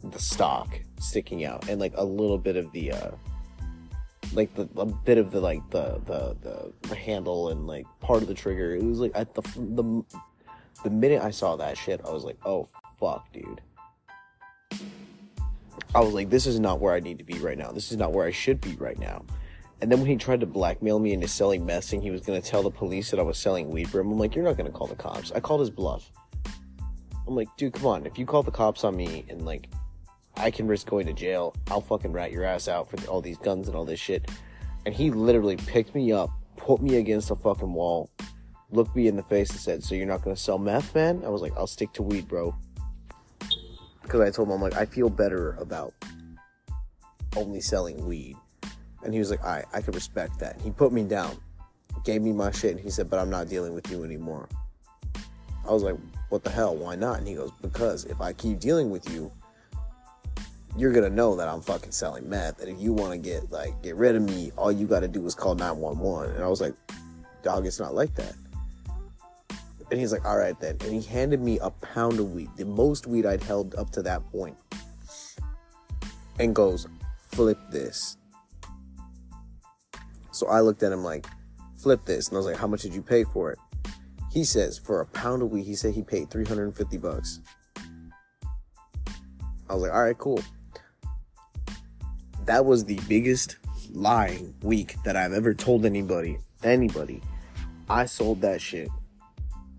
the 0.03 0.19
stock 0.19 0.79
sticking 1.01 1.47
out 1.47 1.71
and 1.71 1.81
like 1.81 1.95
a 1.97 2.05
little 2.05 2.37
bit 2.37 2.57
of 2.57 2.71
the 2.73 2.93
uh 2.93 3.13
like 4.35 4.53
the 4.57 4.69
a 4.77 4.85
bit 4.85 5.17
of 5.17 5.31
the 5.31 5.41
like 5.41 5.63
the 5.71 6.03
the 6.05 6.37
the, 6.43 6.73
the 6.87 6.95
handle 6.95 7.49
and 7.49 7.67
like 7.67 7.87
part 8.01 8.21
of 8.21 8.29
the 8.29 8.35
trigger 8.35 8.75
it 8.75 8.83
was 8.83 8.99
like 8.99 9.13
at 9.15 9.33
the 9.33 9.41
the 9.57 10.05
the 10.83 10.91
minute 10.91 11.23
I 11.23 11.31
saw 11.31 11.57
that 11.57 11.79
shit 11.79 12.03
I 12.05 12.11
was 12.11 12.25
like 12.25 12.37
oh 12.45 12.69
fuck 13.01 13.33
dude 13.33 13.63
I 15.95 16.01
was 16.01 16.13
like, 16.13 16.29
this 16.29 16.47
is 16.47 16.59
not 16.59 16.81
where 16.81 16.93
I 16.93 16.99
need 16.99 17.19
to 17.19 17.25
be 17.25 17.39
right 17.39 17.57
now. 17.57 17.71
This 17.71 17.93
is 17.93 17.97
not 17.97 18.13
where 18.13 18.27
I 18.27 18.33
should 18.33 18.61
be 18.61 18.75
right 18.75 18.99
now. 18.99 19.25
And 19.85 19.93
then 19.93 20.01
when 20.01 20.09
he 20.09 20.17
tried 20.17 20.41
to 20.41 20.47
blackmail 20.47 20.99
me 20.99 21.13
into 21.13 21.29
selling 21.29 21.67
meth, 21.67 21.85
saying 21.85 22.01
he 22.01 22.11
was 22.11 22.23
going 22.23 22.41
to 22.41 22.49
tell 22.49 22.63
the 22.63 22.71
police 22.71 23.11
that 23.11 23.21
I 23.21 23.23
was 23.23 23.37
selling 23.37 23.69
weed 23.69 23.91
for 23.91 24.01
him, 24.01 24.13
I'm 24.13 24.19
like, 24.19 24.35
you're 24.35 24.43
not 24.43 24.57
going 24.57 24.65
to 24.65 24.73
call 24.73 24.87
the 24.87 24.95
cops. 24.95 25.31
I 25.33 25.41
called 25.41 25.61
his 25.61 25.69
bluff. 25.69 26.11
I'm 27.29 27.37
like, 27.37 27.55
dude, 27.59 27.75
come 27.75 27.85
on. 27.85 28.07
If 28.07 28.19
you 28.19 28.25
call 28.25 28.43
the 28.43 28.51
cops 28.51 28.83
on 28.83 28.97
me 28.97 29.27
and 29.29 29.45
like, 29.45 29.69
I 30.39 30.51
can 30.51 30.67
risk 30.67 30.89
going 30.89 31.07
to 31.09 31.13
jail, 31.13 31.55
I'll 31.71 31.83
fucking 31.83 32.13
rat 32.13 32.33
your 32.33 32.45
ass 32.45 32.67
out 32.67 32.89
for 32.89 32.99
all 33.09 33.21
these 33.21 33.37
guns 33.37 33.69
and 33.69 33.77
all 33.77 33.85
this 33.85 34.01
shit. 34.01 34.31
And 34.87 34.95
he 34.95 35.11
literally 35.11 35.57
picked 35.57 35.95
me 35.95 36.13
up, 36.13 36.31
put 36.57 36.81
me 36.81 36.97
against 36.97 37.31
a 37.31 37.37
fucking 37.37 37.75
wall, 37.75 38.09
looked 38.71 38.97
me 38.97 39.07
in 39.07 39.17
the 39.17 39.23
face 39.23 39.51
and 39.51 39.61
said, 39.61 39.85
so 39.85 39.95
you're 39.95 40.07
not 40.07 40.23
going 40.23 40.35
to 40.35 40.41
sell 40.41 40.57
meth, 40.57 40.95
man? 40.95 41.23
I 41.27 41.29
was 41.29 41.43
like, 41.43 41.53
I'll 41.59 41.67
stick 41.67 41.93
to 41.93 42.03
weed, 42.03 42.27
bro 42.27 42.57
because 44.05 44.21
I 44.21 44.31
told 44.31 44.49
him 44.49 44.55
I'm 44.55 44.61
like 44.63 44.77
I 44.77 44.85
feel 44.85 45.11
better 45.11 45.57
about 45.61 45.93
only 47.37 47.61
selling 47.61 48.07
weed, 48.07 48.37
and 49.05 49.13
he 49.13 49.19
was 49.19 49.31
like, 49.31 49.45
"I 49.45 49.65
I 49.73 49.81
could 49.81 49.95
respect 49.95 50.39
that." 50.41 50.61
He 50.61 50.71
put 50.71 50.93
me 50.93 51.05
down, 51.05 51.37
gave 52.05 52.23
me 52.23 52.33
my 52.33 52.51
shit, 52.51 52.73
and 52.73 52.81
he 52.81 52.91
said, 52.91 53.11
"But 53.11 53.19
I'm 53.19 53.31
not 53.31 53.49
dealing 53.49 53.75
with 53.75 53.91
you 53.91 54.05
anymore." 54.05 54.49
I 55.67 55.73
was 55.73 55.83
like, 55.83 55.97
"What 56.29 56.45
the 56.45 56.51
hell? 56.51 56.77
Why 56.77 56.95
not?" 56.95 57.19
And 57.19 57.29
he 57.29 57.35
goes, 57.35 57.53
"Because 57.63 58.05
if 58.05 58.21
I 58.21 58.33
keep 58.33 58.61
dealing 58.61 58.91
with 58.91 59.11
you." 59.11 59.31
You're 60.77 60.93
gonna 60.93 61.09
know 61.09 61.37
that 61.37 61.47
I'm 61.47 61.61
fucking 61.61 61.93
selling 61.93 62.29
meth, 62.29 62.59
and 62.59 62.69
if 62.69 62.81
you 62.81 62.93
want 62.93 63.13
to 63.13 63.19
get 63.19 63.53
like 63.53 63.81
get 63.81 63.95
rid 63.95 64.17
of 64.17 64.23
me, 64.23 64.51
all 64.57 64.73
you 64.73 64.89
got 64.89 65.01
to 65.01 65.09
do 65.09 65.25
is 65.25 65.33
call 65.33 65.55
911. 65.55 66.35
And 66.35 66.43
I 66.43 66.49
was 66.49 66.61
like, 66.61 66.75
"Dog, 67.45 67.65
it's 67.65 67.79
not 67.79 67.95
like 67.95 68.13
that." 68.17 68.35
And 69.91 70.01
he's 70.01 70.13
like, 70.13 70.25
all 70.25 70.37
right 70.37 70.59
then. 70.61 70.77
And 70.81 70.93
he 70.93 71.03
handed 71.03 71.41
me 71.41 71.59
a 71.61 71.71
pound 71.71 72.19
of 72.19 72.33
weed, 72.33 72.51
the 72.57 72.65
most 72.65 73.07
weed 73.07 73.27
I'd 73.27 73.43
held 73.43 73.75
up 73.77 73.91
to 73.91 74.03
that. 74.03 74.23
And 76.39 76.55
goes, 76.55 76.89
flip 77.29 77.59
this. 77.71 78.17
So 80.35 80.49
I 80.49 80.61
looked 80.61 80.83
at 80.83 80.93
him 80.93 81.05
like, 81.05 81.27
flip 81.77 82.05
this. 82.05 82.29
And 82.29 82.37
I 82.37 82.39
was 82.39 82.47
like, 82.47 82.57
how 82.57 82.67
much 82.67 82.83
did 82.83 82.93
you 82.93 83.03
pay 83.03 83.25
for 83.25 83.53
it? 83.53 83.59
He 84.33 84.43
says, 84.43 84.79
for 84.79 85.01
a 85.01 85.07
pound 85.07 85.43
of 85.43 85.51
weed, 85.51 85.65
he 85.65 85.77
said 85.77 85.95
he 85.95 86.03
paid 86.03 86.29
350 86.31 86.97
bucks. 86.99 87.41
I 89.71 89.75
was 89.75 89.83
like, 89.83 89.93
all 89.93 90.03
right, 90.03 90.19
cool. 90.19 90.43
That 92.47 92.65
was 92.65 92.85
the 92.85 92.99
biggest 93.09 93.59
lying 93.93 94.55
week 94.63 94.97
that 95.05 95.17
I've 95.17 95.33
ever 95.33 95.55
told 95.55 95.87
anybody. 95.87 96.39
Anybody. 96.65 97.23
I 97.89 98.07
sold 98.07 98.41
that 98.41 98.61
shit 98.61 98.89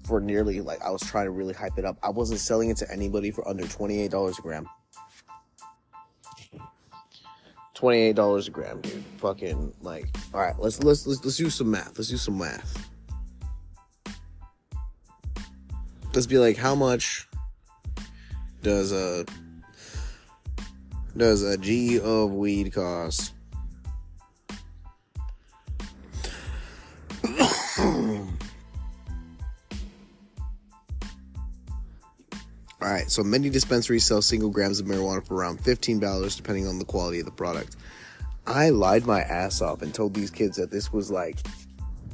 for 0.05 0.21
nearly 0.21 0.61
like 0.61 0.81
I 0.81 0.89
was 0.89 1.01
trying 1.01 1.25
to 1.25 1.31
really 1.31 1.53
hype 1.53 1.77
it 1.77 1.85
up. 1.85 1.97
I 2.03 2.09
wasn't 2.09 2.39
selling 2.39 2.69
it 2.69 2.77
to 2.77 2.91
anybody 2.91 3.31
for 3.31 3.47
under 3.47 3.67
twenty 3.67 4.01
eight 4.01 4.11
dollars 4.11 4.37
a 4.37 4.41
gram. 4.41 4.67
Twenty 7.75 7.99
eight 7.99 8.15
dollars 8.15 8.47
a 8.47 8.51
gram, 8.51 8.81
dude. 8.81 9.03
Fucking 9.17 9.73
like, 9.81 10.07
all 10.33 10.39
right. 10.39 10.57
Let's 10.57 10.81
let's 10.81 11.05
let's 11.05 11.23
let's 11.23 11.37
do 11.37 11.49
some 11.49 11.69
math. 11.69 11.97
Let's 11.97 12.09
do 12.09 12.17
some 12.17 12.37
math. 12.37 12.89
Let's 16.13 16.25
be 16.25 16.37
like, 16.37 16.55
how 16.55 16.73
much 16.73 17.27
does 18.63 18.93
a 18.93 19.25
does 21.17 21.43
a 21.43 21.57
G 21.57 21.99
of 21.99 22.31
weed 22.31 22.73
cost? 22.73 23.33
So 33.15 33.23
many 33.23 33.49
dispensaries 33.49 34.05
sell 34.05 34.21
single 34.21 34.49
grams 34.49 34.81
of 34.81 34.87
marijuana 34.87 35.25
for 35.25 35.35
around 35.35 35.57
$15 35.59 36.35
depending 36.35 36.67
on 36.67 36.79
the 36.79 36.83
quality 36.83 37.19
of 37.19 37.25
the 37.25 37.31
product. 37.31 37.77
I 38.45 38.71
lied 38.71 39.05
my 39.05 39.21
ass 39.21 39.61
off 39.61 39.81
and 39.81 39.93
told 39.93 40.13
these 40.13 40.29
kids 40.29 40.57
that 40.57 40.69
this 40.69 40.91
was 40.91 41.09
like 41.09 41.37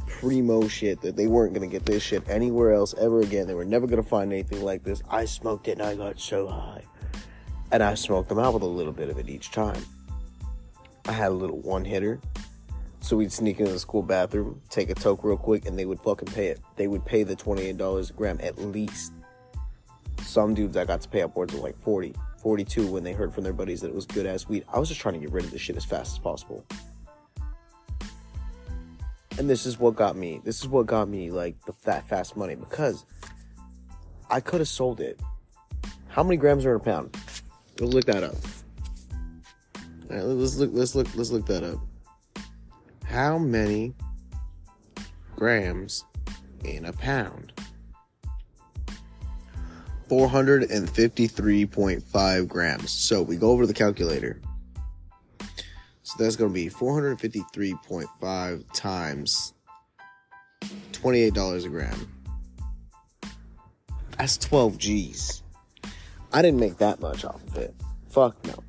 primo 0.07 0.67
shit, 0.67 1.01
that 1.01 1.15
they 1.15 1.25
weren't 1.25 1.55
gonna 1.55 1.65
get 1.65 1.87
this 1.87 2.03
shit 2.03 2.29
anywhere 2.29 2.73
else 2.73 2.93
ever 2.99 3.21
again. 3.21 3.47
They 3.47 3.55
were 3.55 3.65
never 3.65 3.87
gonna 3.87 4.03
find 4.03 4.31
anything 4.31 4.61
like 4.61 4.83
this. 4.83 5.01
I 5.09 5.25
smoked 5.25 5.67
it 5.67 5.79
and 5.79 5.81
I 5.81 5.95
got 5.95 6.19
so 6.19 6.47
high. 6.47 6.83
And 7.71 7.81
I 7.81 7.95
smoked 7.95 8.29
them 8.29 8.37
out 8.37 8.53
with 8.53 8.61
a 8.61 8.67
little 8.67 8.93
bit 8.93 9.09
of 9.09 9.17
it 9.17 9.27
each 9.27 9.49
time. 9.49 9.83
I 11.05 11.13
had 11.13 11.29
a 11.29 11.35
little 11.35 11.57
one 11.61 11.83
hitter. 11.83 12.19
So 12.99 13.17
we'd 13.17 13.31
sneak 13.31 13.59
into 13.59 13.71
the 13.71 13.79
school 13.79 14.03
bathroom, 14.03 14.61
take 14.69 14.91
a 14.91 14.93
toke 14.93 15.23
real 15.23 15.35
quick, 15.35 15.65
and 15.65 15.79
they 15.79 15.85
would 15.85 15.99
fucking 16.01 16.27
pay 16.27 16.49
it. 16.49 16.59
They 16.75 16.87
would 16.87 17.03
pay 17.03 17.23
the 17.23 17.35
$28 17.35 18.11
a 18.11 18.13
gram 18.13 18.37
at 18.43 18.59
least. 18.59 19.13
Some 20.23 20.53
dudes 20.53 20.77
I 20.77 20.85
got 20.85 21.01
to 21.01 21.09
pay 21.09 21.21
upwards 21.21 21.53
of 21.53 21.59
like 21.61 21.77
40, 21.77 22.13
42 22.41 22.87
when 22.87 23.03
they 23.03 23.13
heard 23.13 23.33
from 23.33 23.43
their 23.43 23.53
buddies 23.53 23.81
that 23.81 23.87
it 23.87 23.95
was 23.95 24.05
good 24.05 24.25
ass 24.25 24.47
weed. 24.47 24.65
I 24.73 24.79
was 24.79 24.89
just 24.89 25.01
trying 25.01 25.15
to 25.15 25.19
get 25.19 25.31
rid 25.31 25.43
of 25.43 25.51
this 25.51 25.61
shit 25.61 25.75
as 25.75 25.85
fast 25.85 26.13
as 26.13 26.19
possible. 26.19 26.65
And 29.37 29.49
this 29.49 29.65
is 29.65 29.79
what 29.79 29.95
got 29.95 30.15
me. 30.15 30.41
This 30.43 30.59
is 30.61 30.67
what 30.67 30.85
got 30.85 31.07
me 31.07 31.31
like 31.31 31.55
the 31.65 31.73
fat 31.73 32.07
fast 32.07 32.37
money 32.37 32.55
because 32.55 33.05
I 34.29 34.39
could 34.39 34.59
have 34.59 34.67
sold 34.67 34.99
it. 34.99 35.19
How 36.07 36.23
many 36.23 36.37
grams 36.37 36.65
are 36.65 36.75
in 36.75 36.81
a 36.81 36.83
pound? 36.83 37.17
Let's 37.79 37.93
look 37.93 38.05
that 38.05 38.23
up. 38.23 38.35
All 40.11 40.17
right, 40.17 40.25
let's 40.25 40.57
look. 40.57 40.69
Let's 40.73 40.93
look. 40.93 41.07
Let's 41.15 41.31
look 41.31 41.45
that 41.47 41.63
up. 41.63 41.79
How 43.05 43.37
many 43.37 43.93
grams 45.35 46.05
in 46.63 46.85
a 46.85 46.93
pound? 46.93 47.53
453.5 50.11 52.47
grams. 52.49 52.91
So 52.91 53.21
we 53.21 53.37
go 53.37 53.51
over 53.51 53.65
the 53.65 53.73
calculator. 53.73 54.41
So 56.03 56.15
that's 56.19 56.35
going 56.35 56.49
to 56.49 56.53
be 56.53 56.69
453.5 56.69 58.65
times 58.73 59.53
$28 60.91 61.65
a 61.65 61.69
gram. 61.69 62.11
That's 64.17 64.37
12 64.37 64.77
G's. 64.77 65.43
I 66.33 66.41
didn't 66.41 66.59
make 66.59 66.77
that 66.79 66.99
much 66.99 67.23
off 67.23 67.41
of 67.47 67.55
it. 67.55 67.73
Fuck 68.09 68.35
no. 68.45 68.61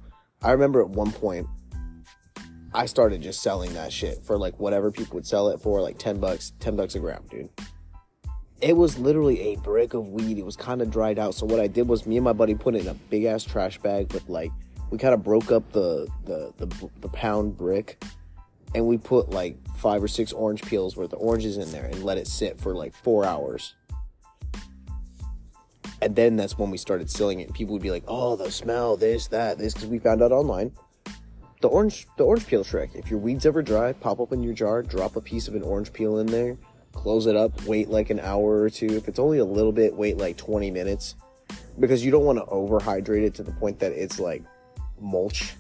I 0.43 0.53
remember 0.53 0.81
at 0.81 0.91
one 0.91 1.11
point, 1.11 1.49
I 2.73 2.87
started 2.87 3.21
just 3.21 3.43
selling 3.43 3.75
that 3.75 3.93
shit 3.93 4.25
for 4.25 4.39
like 4.39 4.61
whatever 4.61 4.93
people 4.93 5.17
would 5.17 5.27
sell 5.27 5.49
it 5.49 5.61
for, 5.61 5.81
like 5.81 5.99
10 5.99 6.21
bucks, 6.21 6.53
10 6.61 6.77
bucks 6.77 6.95
a 6.95 7.01
gram, 7.01 7.25
dude 7.29 7.51
it 8.62 8.76
was 8.76 8.97
literally 8.97 9.40
a 9.52 9.57
brick 9.57 9.92
of 9.92 10.09
weed. 10.09 10.38
It 10.38 10.45
was 10.45 10.57
kind 10.57 10.81
of 10.81 10.90
dried 10.90 11.19
out. 11.19 11.35
So 11.35 11.45
what 11.45 11.59
I 11.59 11.66
did 11.66 11.88
was 11.88 12.07
me 12.07 12.16
and 12.16 12.25
my 12.25 12.33
buddy 12.33 12.54
put 12.54 12.76
it 12.76 12.83
in 12.83 12.88
a 12.88 12.95
big 12.95 13.25
ass 13.25 13.42
trash 13.42 13.78
bag 13.78 14.12
with 14.12 14.28
like 14.28 14.52
we 14.90 14.99
kind 14.99 15.12
of 15.12 15.23
broke 15.25 15.50
up 15.50 15.71
the, 15.73 16.07
the 16.25 16.52
the 16.59 16.88
the 17.00 17.09
pound 17.09 17.59
brick 17.59 18.02
and 18.75 18.87
we 18.87 18.97
put 18.99 19.31
like 19.31 19.57
five 19.76 20.02
or 20.02 20.09
six 20.09 20.33
orange 20.33 20.62
peels 20.62 20.97
worth 20.97 21.12
of 21.12 21.19
oranges 21.19 21.59
in 21.59 21.71
there 21.73 21.87
and 21.87 22.04
let 22.04 22.19
it 22.19 22.26
sit 22.28 22.61
for 22.61 22.75
like 22.75 22.95
four 22.95 23.25
hours. 23.25 23.75
And 26.00 26.16
then 26.16 26.37
that's 26.37 26.57
when 26.57 26.71
we 26.71 26.78
started 26.78 27.11
selling 27.11 27.40
it. 27.40 27.52
People 27.52 27.75
would 27.75 27.83
be 27.83 27.90
like, 27.90 28.04
"Oh, 28.07 28.37
the 28.37 28.50
smell, 28.50 28.97
this, 28.97 29.26
that, 29.28 29.59
this," 29.59 29.75
because 29.75 29.88
we 29.88 29.99
found 29.99 30.23
out 30.23 30.33
online. 30.33 30.73
The 31.61 31.69
orange, 31.69 32.07
the 32.16 32.25
orange 32.25 32.47
peel 32.47 32.64
trick. 32.64 32.90
If 32.95 33.09
your 33.09 33.21
weed's 33.21 33.47
ever 33.47 33.62
dry, 33.62 33.92
pop 33.92 34.19
open 34.19 34.42
your 34.42 34.52
jar, 34.52 34.83
drop 34.83 35.14
a 35.14 35.21
piece 35.21 35.47
of 35.47 35.54
an 35.54 35.62
orange 35.62 35.92
peel 35.92 36.19
in 36.19 36.26
there, 36.26 36.59
close 36.93 37.27
it 37.27 37.37
up, 37.37 37.65
wait 37.65 37.89
like 37.89 38.11
an 38.11 38.21
hour 38.21 38.63
or 38.63 38.71
two. 38.71 38.87
If 38.87 39.09
it's 39.09 39.19
only 39.19 39.39
a 39.39 39.45
little 39.45 39.73
bit, 39.73 39.95
wait 39.95 40.19
like 40.19 40.37
20 40.37 40.71
minutes 40.71 41.17
because 41.79 42.05
you 42.05 42.11
don't 42.11 42.25
want 42.25 42.39
to 42.39 42.45
overhydrate 42.45 43.23
it 43.23 43.35
to 43.35 43.43
the 43.43 43.53
point 43.53 43.79
that 43.81 43.93
it's 43.93 44.19
like 44.19 44.43
mulch. 45.01 45.55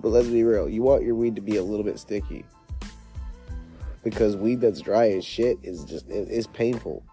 But 0.00 0.08
let's 0.08 0.28
be 0.28 0.44
real, 0.44 0.68
you 0.68 0.82
want 0.82 1.02
your 1.02 1.14
weed 1.14 1.34
to 1.36 1.42
be 1.42 1.56
a 1.56 1.62
little 1.62 1.84
bit 1.84 1.98
sticky. 1.98 2.44
Because 4.02 4.34
weed 4.34 4.62
that's 4.62 4.80
dry 4.80 5.10
as 5.10 5.24
shit 5.24 5.58
is 5.62 5.84
just 5.84 6.08
it, 6.08 6.28
it's 6.30 6.46
painful. 6.46 7.04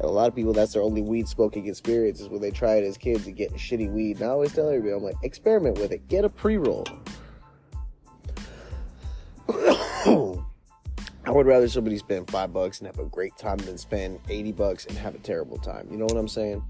And 0.00 0.08
a 0.08 0.12
lot 0.12 0.28
of 0.28 0.34
people, 0.34 0.54
that's 0.54 0.72
their 0.72 0.80
only 0.80 1.02
weed 1.02 1.28
smoking 1.28 1.66
experience 1.66 2.20
is 2.20 2.28
when 2.30 2.40
they 2.40 2.50
try 2.50 2.76
it 2.76 2.84
as 2.84 2.96
kids 2.96 3.26
and 3.26 3.36
get 3.36 3.52
shitty 3.52 3.92
weed. 3.92 4.16
And 4.16 4.30
I 4.30 4.30
always 4.30 4.54
tell 4.54 4.66
everybody, 4.66 4.94
I'm 4.94 5.02
like, 5.02 5.16
experiment 5.22 5.78
with 5.78 5.92
it. 5.92 6.08
Get 6.08 6.24
a 6.24 6.30
pre 6.30 6.56
roll. 6.56 6.86
I 11.26 11.30
would 11.30 11.44
rather 11.44 11.68
somebody 11.68 11.98
spend 11.98 12.30
five 12.30 12.50
bucks 12.50 12.78
and 12.78 12.86
have 12.86 12.98
a 12.98 13.04
great 13.04 13.36
time 13.36 13.58
than 13.58 13.76
spend 13.76 14.20
80 14.30 14.52
bucks 14.52 14.86
and 14.86 14.96
have 14.96 15.14
a 15.14 15.18
terrible 15.18 15.58
time. 15.58 15.86
You 15.90 15.98
know 15.98 16.06
what 16.06 16.16
I'm 16.16 16.28
saying? 16.28 16.64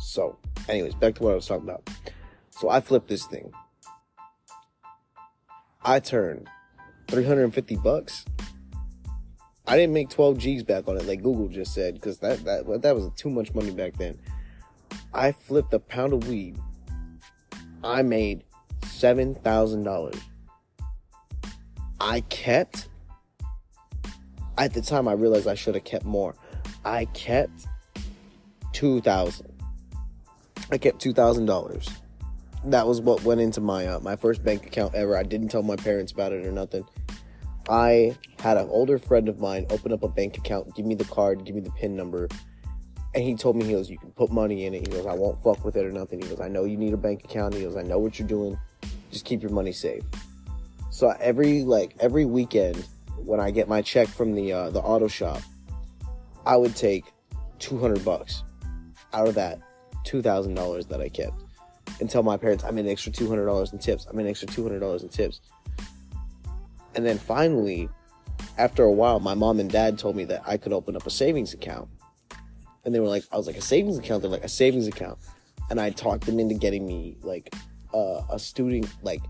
So, 0.00 0.38
anyways, 0.70 0.94
back 0.94 1.16
to 1.16 1.24
what 1.24 1.32
I 1.32 1.34
was 1.34 1.46
talking 1.46 1.68
about. 1.68 1.90
So 2.48 2.70
I 2.70 2.80
flipped 2.80 3.08
this 3.08 3.26
thing. 3.26 3.52
I 5.84 6.00
turned 6.00 6.48
350 7.08 7.76
bucks 7.76 8.24
I 9.68 9.76
didn't 9.76 9.94
make 9.94 10.10
12 10.10 10.38
G's 10.38 10.62
back 10.62 10.86
on 10.86 10.96
it 10.96 11.06
like 11.06 11.22
Google 11.22 11.48
just 11.48 11.74
said 11.74 11.94
because 11.94 12.18
that 12.18 12.44
that 12.44 12.82
that 12.82 12.94
was 12.94 13.10
too 13.16 13.30
much 13.30 13.52
money 13.54 13.72
back 13.72 13.94
then. 13.94 14.18
I 15.12 15.32
flipped 15.32 15.74
a 15.74 15.80
pound 15.80 16.12
of 16.12 16.28
weed. 16.28 16.58
I 17.82 18.02
made 18.02 18.44
seven 18.84 19.34
thousand 19.34 19.84
dollars. 19.84 20.20
I 22.00 22.20
kept. 22.22 22.88
At 24.58 24.72
the 24.72 24.80
time, 24.80 25.06
I 25.06 25.12
realized 25.12 25.46
I 25.46 25.54
should 25.54 25.74
have 25.74 25.84
kept 25.84 26.04
more. 26.04 26.34
I 26.84 27.06
kept 27.06 27.66
two 28.72 29.00
thousand. 29.00 29.52
I 30.70 30.78
kept 30.78 31.00
two 31.00 31.12
thousand 31.12 31.46
dollars. 31.46 31.88
That 32.64 32.86
was 32.86 33.00
what 33.00 33.22
went 33.22 33.40
into 33.40 33.60
my 33.60 33.86
uh, 33.86 34.00
my 34.00 34.16
first 34.16 34.44
bank 34.44 34.66
account 34.66 34.94
ever. 34.94 35.16
I 35.16 35.24
didn't 35.24 35.48
tell 35.48 35.62
my 35.62 35.76
parents 35.76 36.12
about 36.12 36.32
it 36.32 36.46
or 36.46 36.52
nothing. 36.52 36.84
I 37.68 38.16
had 38.38 38.56
an 38.56 38.68
older 38.70 38.98
friend 38.98 39.28
of 39.28 39.40
mine 39.40 39.66
open 39.70 39.92
up 39.92 40.02
a 40.02 40.08
bank 40.08 40.38
account, 40.38 40.74
give 40.74 40.86
me 40.86 40.94
the 40.94 41.04
card, 41.04 41.44
give 41.44 41.54
me 41.54 41.60
the 41.60 41.70
PIN 41.70 41.96
number, 41.96 42.28
and 43.14 43.24
he 43.24 43.34
told 43.34 43.56
me 43.56 43.64
he 43.64 43.72
goes, 43.72 43.90
"You 43.90 43.98
can 43.98 44.10
put 44.10 44.30
money 44.30 44.66
in 44.66 44.74
it." 44.74 44.86
He 44.86 44.92
goes, 44.92 45.06
"I 45.06 45.14
won't 45.14 45.42
fuck 45.42 45.64
with 45.64 45.76
it 45.76 45.84
or 45.84 45.90
nothing." 45.90 46.20
He 46.20 46.28
goes, 46.28 46.40
"I 46.40 46.48
know 46.48 46.64
you 46.64 46.76
need 46.76 46.92
a 46.92 46.98
bank 46.98 47.24
account." 47.24 47.54
He 47.54 47.62
goes, 47.62 47.76
"I 47.76 47.82
know 47.82 47.98
what 47.98 48.18
you're 48.18 48.28
doing. 48.28 48.58
Just 49.10 49.24
keep 49.24 49.42
your 49.42 49.52
money 49.52 49.72
safe." 49.72 50.02
So 50.90 51.14
every 51.18 51.62
like 51.62 51.96
every 51.98 52.24
weekend 52.24 52.86
when 53.24 53.40
I 53.40 53.50
get 53.50 53.68
my 53.68 53.82
check 53.82 54.08
from 54.08 54.34
the 54.34 54.52
uh, 54.52 54.70
the 54.70 54.80
auto 54.80 55.08
shop, 55.08 55.40
I 56.44 56.56
would 56.56 56.76
take 56.76 57.04
two 57.58 57.78
hundred 57.78 58.04
bucks 58.04 58.42
out 59.12 59.28
of 59.28 59.34
that 59.34 59.60
two 60.04 60.22
thousand 60.22 60.54
dollars 60.54 60.86
that 60.86 61.00
I 61.00 61.08
kept 61.08 61.42
and 62.00 62.08
tell 62.08 62.22
my 62.22 62.36
parents 62.36 62.64
I'm 62.64 62.78
an 62.78 62.86
extra 62.86 63.10
two 63.10 63.28
hundred 63.28 63.46
dollars 63.46 63.72
in 63.72 63.78
tips. 63.78 64.06
I'm 64.08 64.18
an 64.18 64.26
extra 64.26 64.46
two 64.46 64.62
hundred 64.62 64.80
dollars 64.80 65.02
in 65.02 65.08
tips. 65.08 65.40
And 66.96 67.04
then 67.04 67.18
finally, 67.18 67.88
after 68.56 68.82
a 68.82 68.90
while, 68.90 69.20
my 69.20 69.34
mom 69.34 69.60
and 69.60 69.70
dad 69.70 69.98
told 69.98 70.16
me 70.16 70.24
that 70.24 70.42
I 70.46 70.56
could 70.56 70.72
open 70.72 70.96
up 70.96 71.06
a 71.06 71.10
savings 71.10 71.52
account. 71.52 71.88
And 72.84 72.94
they 72.94 73.00
were 73.00 73.08
like, 73.08 73.24
I 73.30 73.36
was 73.36 73.46
like, 73.46 73.56
a 73.56 73.62
savings 73.62 73.98
account? 73.98 74.22
They're 74.22 74.30
like, 74.30 74.44
a 74.44 74.48
savings 74.48 74.88
account. 74.88 75.18
And 75.70 75.80
I 75.80 75.90
talked 75.90 76.24
them 76.24 76.40
into 76.40 76.54
getting 76.54 76.86
me 76.86 77.18
like 77.22 77.54
uh, 77.92 78.22
a 78.30 78.38
student, 78.38 78.88
like 79.02 79.20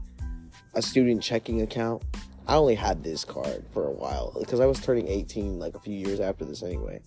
a 0.75 0.83
student 0.83 1.23
checking 1.23 1.63
account. 1.63 2.03
I 2.47 2.55
only 2.55 2.77
had 2.77 3.03
this 3.03 3.25
card 3.25 3.65
for 3.73 3.89
a 3.89 3.93
while 3.93 4.37
because 4.39 4.61
I 4.61 4.67
was 4.67 4.79
turning 4.79 5.09
18 5.09 5.59
like 5.59 5.75
a 5.75 5.81
few 5.81 5.95
years 5.95 6.21
after 6.21 6.45
this 6.45 6.63
anyway. 6.63 7.01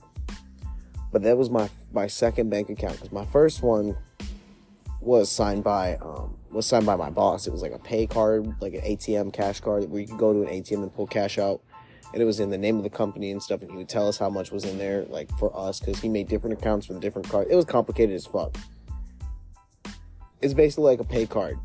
But 1.12 1.24
that 1.24 1.38
was 1.38 1.50
my 1.50 1.70
my 1.94 2.08
second 2.08 2.50
bank 2.50 2.70
account 2.70 2.96
because 2.96 3.12
my 3.12 3.26
first 3.28 3.64
one 3.64 3.96
was 5.02 5.32
signed 5.32 5.64
by 5.64 5.96
um, 5.98 6.36
was 6.52 6.66
signed 6.66 6.86
by 6.86 6.96
my 6.96 7.10
boss. 7.10 7.48
It 7.48 7.52
was 7.52 7.62
like 7.62 7.72
a 7.72 7.80
pay 7.80 8.08
card, 8.08 8.54
like 8.62 8.74
an 8.74 8.82
ATM 8.82 9.34
cash 9.34 9.60
card 9.60 9.90
where 9.90 10.02
you 10.02 10.08
could 10.08 10.18
go 10.18 10.34
to 10.34 10.42
an 10.42 10.48
ATM 10.48 10.84
and 10.84 10.94
pull 10.94 11.08
cash 11.08 11.38
out. 11.38 11.62
And 12.12 12.22
it 12.22 12.26
was 12.26 12.40
in 12.40 12.50
the 12.50 12.58
name 12.58 12.78
of 12.78 12.84
the 12.84 12.90
company 12.90 13.32
and 13.32 13.42
stuff. 13.42 13.62
And 13.62 13.70
he 13.70 13.78
would 13.78 13.90
tell 13.90 14.08
us 14.08 14.18
how 14.18 14.30
much 14.30 14.52
was 14.52 14.66
in 14.66 14.80
there, 14.80 15.06
like 15.06 15.30
for 15.38 15.56
us, 15.56 15.80
because 15.80 16.00
he 16.00 16.10
made 16.10 16.28
different 16.28 16.58
accounts 16.58 16.88
for 16.88 16.94
the 16.94 17.00
different 17.00 17.30
cards. 17.30 17.52
It 17.52 17.56
was 17.56 17.66
complicated 17.66 18.16
as 18.16 18.26
fuck. 18.26 18.58
It's 20.42 20.54
basically 20.54 20.86
like 20.86 21.00
a 21.00 21.04
pay 21.04 21.28
card. 21.28 21.60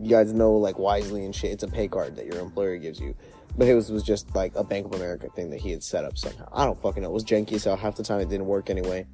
You 0.00 0.10
guys 0.10 0.32
know, 0.32 0.52
like 0.52 0.78
Wisely 0.78 1.24
and 1.24 1.34
shit. 1.34 1.50
It's 1.50 1.64
a 1.64 1.68
pay 1.68 1.88
card 1.88 2.14
that 2.16 2.26
your 2.26 2.38
employer 2.38 2.76
gives 2.76 3.00
you. 3.00 3.16
But 3.56 3.68
it 3.68 3.74
was, 3.74 3.90
was 3.90 4.02
just 4.02 4.34
like 4.34 4.54
a 4.54 4.64
Bank 4.64 4.86
of 4.86 4.94
America 4.94 5.28
thing 5.34 5.50
that 5.50 5.60
he 5.60 5.70
had 5.70 5.82
set 5.82 6.04
up 6.04 6.16
somehow. 6.16 6.48
I 6.52 6.64
don't 6.64 6.80
fucking 6.80 7.02
know. 7.02 7.08
It 7.08 7.12
was 7.12 7.24
janky 7.24 7.58
so 7.58 7.74
half 7.74 7.96
the 7.96 8.02
time 8.02 8.20
it 8.20 8.28
didn't 8.28 8.46
work 8.46 8.70
anyway. 8.70 9.06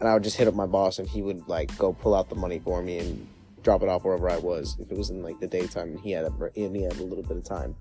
And 0.00 0.08
I 0.08 0.14
would 0.14 0.22
just 0.22 0.36
hit 0.36 0.46
up 0.46 0.54
my 0.54 0.66
boss 0.66 0.98
and 0.98 1.08
he 1.08 1.22
would 1.22 1.46
like 1.48 1.76
go 1.76 1.92
pull 1.92 2.14
out 2.14 2.28
the 2.28 2.36
money 2.36 2.60
for 2.60 2.82
me 2.82 2.98
and 2.98 3.26
drop 3.62 3.82
it 3.82 3.88
off 3.88 4.04
wherever 4.04 4.30
I 4.30 4.38
was. 4.38 4.76
If 4.78 4.90
it 4.90 4.96
was 4.96 5.10
in 5.10 5.22
like 5.22 5.40
the 5.40 5.46
daytime 5.46 5.88
and 5.88 6.00
he 6.00 6.12
had 6.12 6.24
a, 6.24 6.32
and 6.56 6.76
he 6.76 6.82
had 6.82 6.96
a 6.96 7.02
little 7.02 7.24
bit 7.24 7.36
of 7.36 7.44
time. 7.44 7.74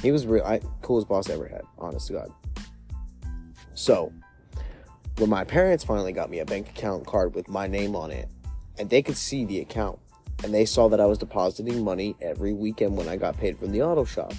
He 0.00 0.10
was 0.10 0.26
real 0.26 0.44
I, 0.44 0.60
coolest 0.80 1.08
boss 1.08 1.30
I 1.30 1.34
ever 1.34 1.46
had, 1.46 1.62
honest 1.78 2.08
to 2.08 2.14
God. 2.14 2.32
So, 3.74 4.12
when 5.18 5.30
my 5.30 5.44
parents 5.44 5.84
finally 5.84 6.12
got 6.12 6.28
me 6.28 6.40
a 6.40 6.44
bank 6.44 6.68
account 6.70 7.06
card 7.06 7.34
with 7.34 7.48
my 7.48 7.68
name 7.68 7.94
on 7.94 8.10
it, 8.10 8.28
and 8.78 8.90
they 8.90 9.00
could 9.00 9.16
see 9.16 9.44
the 9.44 9.60
account, 9.60 10.00
and 10.42 10.52
they 10.52 10.64
saw 10.64 10.88
that 10.88 11.00
I 11.00 11.06
was 11.06 11.18
depositing 11.18 11.84
money 11.84 12.16
every 12.20 12.52
weekend 12.52 12.96
when 12.96 13.06
I 13.06 13.16
got 13.16 13.36
paid 13.38 13.58
from 13.58 13.70
the 13.70 13.82
auto 13.82 14.04
shop. 14.04 14.32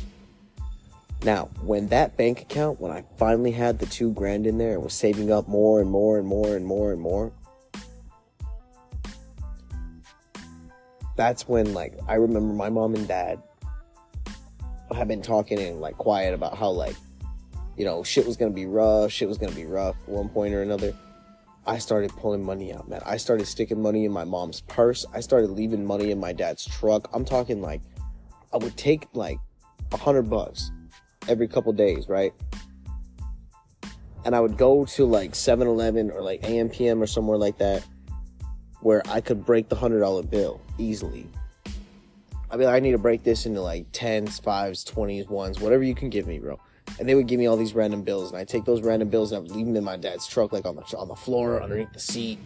Now, 1.23 1.49
when 1.61 1.87
that 1.87 2.17
bank 2.17 2.41
account, 2.41 2.81
when 2.81 2.91
I 2.91 3.05
finally 3.17 3.51
had 3.51 3.79
the 3.79 3.85
two 3.85 4.11
grand 4.11 4.45
in 4.45 4.57
there 4.57 4.73
and 4.73 4.83
was 4.83 4.93
saving 4.93 5.31
up 5.31 5.47
more 5.47 5.79
and 5.79 5.89
more 5.89 6.19
and 6.19 6.27
more 6.27 6.57
and 6.57 6.65
more 6.65 6.91
and 6.91 6.99
more, 6.99 7.31
that's 11.15 11.47
when 11.47 11.73
like 11.73 11.97
I 12.09 12.15
remember 12.15 12.53
my 12.53 12.69
mom 12.69 12.95
and 12.95 13.07
dad 13.07 13.41
have 14.93 15.07
been 15.07 15.21
talking 15.21 15.59
in, 15.59 15.79
like 15.79 15.97
quiet 15.97 16.33
about 16.33 16.57
how 16.57 16.69
like 16.69 16.95
you 17.77 17.85
know, 17.85 18.03
shit 18.03 18.27
was 18.27 18.35
gonna 18.35 18.51
be 18.51 18.65
rough, 18.65 19.11
shit 19.11 19.29
was 19.29 19.37
gonna 19.37 19.55
be 19.55 19.65
rough 19.65 19.95
at 20.03 20.09
one 20.09 20.27
point 20.27 20.53
or 20.53 20.61
another. 20.61 20.93
I 21.65 21.77
started 21.77 22.11
pulling 22.17 22.43
money 22.43 22.73
out, 22.73 22.89
man. 22.89 23.01
I 23.05 23.15
started 23.15 23.47
sticking 23.47 23.81
money 23.81 24.03
in 24.03 24.11
my 24.11 24.25
mom's 24.25 24.59
purse. 24.59 25.05
I 25.13 25.21
started 25.21 25.51
leaving 25.51 25.85
money 25.85 26.11
in 26.11 26.19
my 26.19 26.33
dad's 26.33 26.65
truck. 26.65 27.09
I'm 27.13 27.23
talking 27.23 27.61
like 27.61 27.81
I 28.51 28.57
would 28.57 28.75
take 28.75 29.07
like 29.13 29.39
a 29.93 29.97
hundred 29.97 30.29
bucks 30.29 30.69
every 31.27 31.47
couple 31.47 31.73
days, 31.73 32.09
right? 32.09 32.33
And 34.25 34.35
I 34.35 34.39
would 34.39 34.57
go 34.57 34.85
to 34.85 35.05
like 35.05 35.31
7-Eleven 35.31 36.11
or 36.11 36.21
like 36.21 36.41
AMPM 36.43 37.01
or 37.01 37.07
somewhere 37.07 37.37
like 37.37 37.57
that 37.57 37.83
where 38.81 39.01
I 39.07 39.21
could 39.21 39.45
break 39.45 39.69
the 39.69 39.75
hundred 39.75 39.99
dollar 39.99 40.23
bill 40.23 40.61
easily. 40.77 41.27
I'd 42.51 42.59
be 42.59 42.65
like, 42.65 42.75
I 42.75 42.79
need 42.79 42.91
to 42.91 42.97
break 42.97 43.23
this 43.23 43.45
into 43.45 43.61
like 43.61 43.85
tens, 43.91 44.39
fives, 44.39 44.83
twenties, 44.83 45.27
ones, 45.27 45.59
whatever 45.59 45.83
you 45.83 45.95
can 45.95 46.09
give 46.09 46.27
me, 46.27 46.39
bro 46.39 46.59
and 46.99 47.09
they 47.09 47.15
would 47.15 47.27
give 47.27 47.39
me 47.39 47.47
all 47.47 47.57
these 47.57 47.73
random 47.73 48.03
bills, 48.03 48.31
and 48.31 48.39
I 48.39 48.43
take 48.43 48.65
those 48.65 48.81
random 48.81 49.09
bills 49.09 49.31
and 49.31 49.37
I 49.37 49.41
would 49.41 49.51
leave 49.51 49.65
them 49.65 49.75
in 49.75 49.83
my 49.83 49.97
dad's 49.97 50.27
truck, 50.27 50.51
like 50.51 50.65
on 50.65 50.75
the 50.75 50.97
on 50.97 51.07
the 51.07 51.15
floor 51.15 51.61
underneath 51.61 51.91
the 51.93 51.99
seat. 51.99 52.39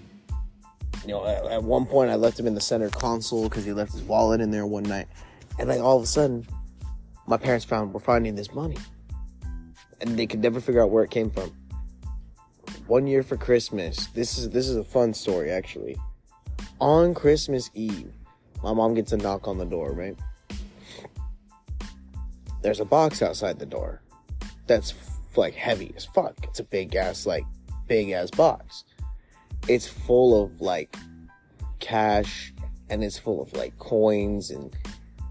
You 1.03 1.09
know, 1.09 1.25
at, 1.25 1.45
at 1.45 1.63
one 1.63 1.85
point 1.85 2.09
I 2.09 2.15
left 2.15 2.39
him 2.39 2.47
in 2.47 2.55
the 2.55 2.61
center 2.61 2.89
console 2.89 3.43
because 3.43 3.65
he 3.65 3.73
left 3.73 3.93
his 3.93 4.03
wallet 4.03 4.41
in 4.41 4.51
there 4.51 4.65
one 4.65 4.83
night, 4.83 5.07
and 5.59 5.69
like 5.69 5.79
all 5.79 5.97
of 5.97 6.03
a 6.03 6.07
sudden, 6.07 6.47
my 7.27 7.37
parents 7.37 7.65
found 7.65 7.93
were 7.93 7.99
finding 7.99 8.35
this 8.35 8.53
money, 8.53 8.77
and 10.01 10.17
they 10.17 10.25
could 10.25 10.39
never 10.39 10.59
figure 10.59 10.81
out 10.81 10.89
where 10.89 11.03
it 11.03 11.11
came 11.11 11.29
from. 11.29 11.51
One 12.87 13.05
year 13.05 13.21
for 13.21 13.35
Christmas, 13.35 14.07
this 14.07 14.37
is 14.37 14.49
this 14.49 14.69
is 14.69 14.77
a 14.77 14.83
fun 14.83 15.13
story 15.13 15.51
actually. 15.51 15.97
On 16.79 17.13
Christmas 17.13 17.69
Eve, 17.73 18.13
my 18.63 18.73
mom 18.73 18.93
gets 18.93 19.11
a 19.11 19.17
knock 19.17 19.47
on 19.47 19.57
the 19.57 19.65
door, 19.65 19.91
right? 19.91 20.17
There's 22.61 22.79
a 22.79 22.85
box 22.85 23.21
outside 23.21 23.59
the 23.59 23.65
door 23.65 24.01
that's 24.67 24.93
like 25.35 25.53
heavy 25.53 25.93
as 25.95 26.05
fuck. 26.05 26.35
It's 26.43 26.59
a 26.59 26.63
big 26.63 26.95
ass 26.95 27.25
like 27.25 27.45
big 27.87 28.11
ass 28.11 28.31
box. 28.31 28.85
It's 29.67 29.87
full 29.87 30.43
of 30.43 30.61
like 30.61 30.95
cash 31.79 32.53
and 32.89 33.03
it's 33.03 33.17
full 33.17 33.41
of 33.41 33.51
like 33.53 33.77
coins 33.79 34.49
and 34.49 34.73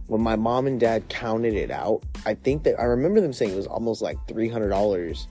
when 0.08 0.20
my 0.20 0.36
mom 0.36 0.66
and 0.66 0.78
dad 0.78 1.08
counted 1.08 1.54
it 1.54 1.70
out, 1.70 2.02
I 2.24 2.34
think 2.34 2.62
that 2.64 2.78
I 2.78 2.84
remember 2.84 3.20
them 3.20 3.32
saying 3.32 3.52
it 3.52 3.56
was 3.56 3.66
almost 3.66 4.02
like 4.02 4.16
three 4.28 4.48
hundred 4.48 4.68
dollars 4.68 5.28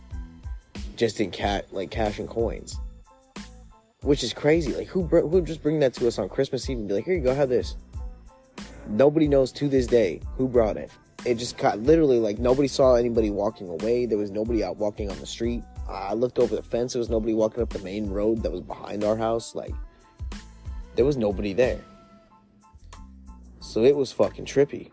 just 0.96 1.20
in 1.20 1.32
cat 1.32 1.65
like 1.72 1.91
cash 1.91 2.20
and 2.20 2.29
coins, 2.29 2.79
which 4.01 4.24
is 4.24 4.34
crazy. 4.34 4.74
Like 4.74 4.88
who 4.88 5.03
who 5.03 5.27
would 5.27 5.46
just 5.46 5.63
bring 5.63 5.79
that 5.79 5.94
to 5.96 6.08
us 6.08 6.20
on 6.20 6.29
Christmas 6.29 6.70
Eve 6.70 6.79
and 6.79 6.88
be 6.88 6.94
like, 6.94 7.05
here 7.05 7.15
you 7.15 7.22
go, 7.22 7.34
have 7.34 7.50
this. 7.50 7.75
Nobody 8.88 9.27
knows 9.27 9.51
to 9.53 9.67
this 9.67 9.88
day 9.88 10.22
who 10.38 10.48
brought 10.48 10.77
it 10.77 10.91
it 11.25 11.36
just 11.36 11.58
got 11.58 11.79
literally 11.79 12.20
like 12.20 12.38
nobody 12.38 12.67
saw 12.67 12.96
anybody 12.96 13.32
walking 13.32 13.67
away. 13.67 14.05
There 14.05 14.17
was 14.17 14.32
nobody 14.32 14.63
out 14.63 14.77
walking 14.77 15.10
on 15.10 15.20
the 15.20 15.25
street. 15.25 15.63
I 15.89 16.13
looked 16.13 16.39
over 16.39 16.55
the 16.55 16.63
fence. 16.63 16.94
There 16.94 17.00
was 17.00 17.10
nobody 17.10 17.34
walking 17.34 17.63
up 17.63 17.70
the 17.70 17.79
main 17.79 18.10
road 18.10 18.44
that 18.44 18.51
was 18.51 18.62
behind 18.62 19.03
our 19.03 19.15
house. 19.17 19.55
Like 19.55 19.74
there 20.96 21.05
was 21.05 21.17
nobody 21.17 21.53
there. 21.53 21.82
So 23.65 23.84
it 23.84 23.95
was 23.95 24.12
fucking 24.12 24.45
trippy. 24.45 24.91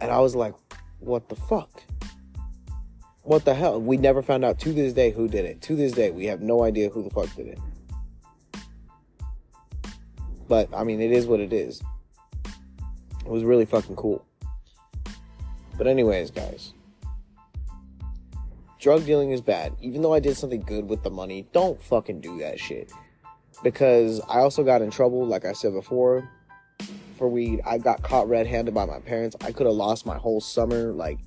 And 0.00 0.10
I 0.10 0.18
was 0.18 0.34
like, 0.34 0.54
what 0.98 1.28
the 1.28 1.36
fuck? 1.36 1.84
What 3.22 3.44
the 3.44 3.54
hell? 3.54 3.80
We 3.80 3.98
never 3.98 4.20
found 4.20 4.44
out 4.44 4.58
to 4.60 4.72
this 4.72 4.92
day 4.92 5.12
who 5.12 5.28
did 5.28 5.44
it. 5.44 5.60
To 5.62 5.76
this 5.76 5.92
day, 5.92 6.10
we 6.10 6.24
have 6.26 6.40
no 6.40 6.64
idea 6.64 6.88
who 6.88 7.04
the 7.04 7.10
fuck 7.10 7.32
did 7.36 7.46
it. 7.46 7.58
But 10.48 10.70
I 10.74 10.82
mean, 10.82 11.00
it 11.00 11.12
is 11.12 11.26
what 11.26 11.38
it 11.38 11.52
is. 11.52 11.80
It 13.24 13.30
was 13.30 13.44
really 13.44 13.66
fucking 13.66 13.94
cool. 13.94 14.24
But, 15.78 15.86
anyways, 15.86 16.32
guys, 16.32 16.72
drug 18.80 19.04
dealing 19.04 19.30
is 19.30 19.40
bad. 19.40 19.76
Even 19.80 20.02
though 20.02 20.14
I 20.14 20.20
did 20.20 20.36
something 20.36 20.62
good 20.62 20.88
with 20.88 21.04
the 21.04 21.10
money, 21.10 21.46
don't 21.52 21.80
fucking 21.80 22.20
do 22.20 22.38
that 22.38 22.58
shit. 22.58 22.90
Because 23.62 24.20
I 24.28 24.38
also 24.38 24.64
got 24.64 24.82
in 24.82 24.90
trouble, 24.90 25.24
like 25.24 25.44
I 25.44 25.52
said 25.52 25.74
before, 25.74 26.28
for 27.12 27.28
weed. 27.28 27.60
I 27.64 27.78
got 27.78 28.02
caught 28.02 28.28
red 28.28 28.46
handed 28.46 28.74
by 28.74 28.84
my 28.84 28.98
parents. 29.00 29.36
I 29.40 29.52
could 29.52 29.66
have 29.66 29.74
lost 29.74 30.06
my 30.06 30.16
whole 30.16 30.40
summer. 30.40 30.92
Like, 30.92 31.18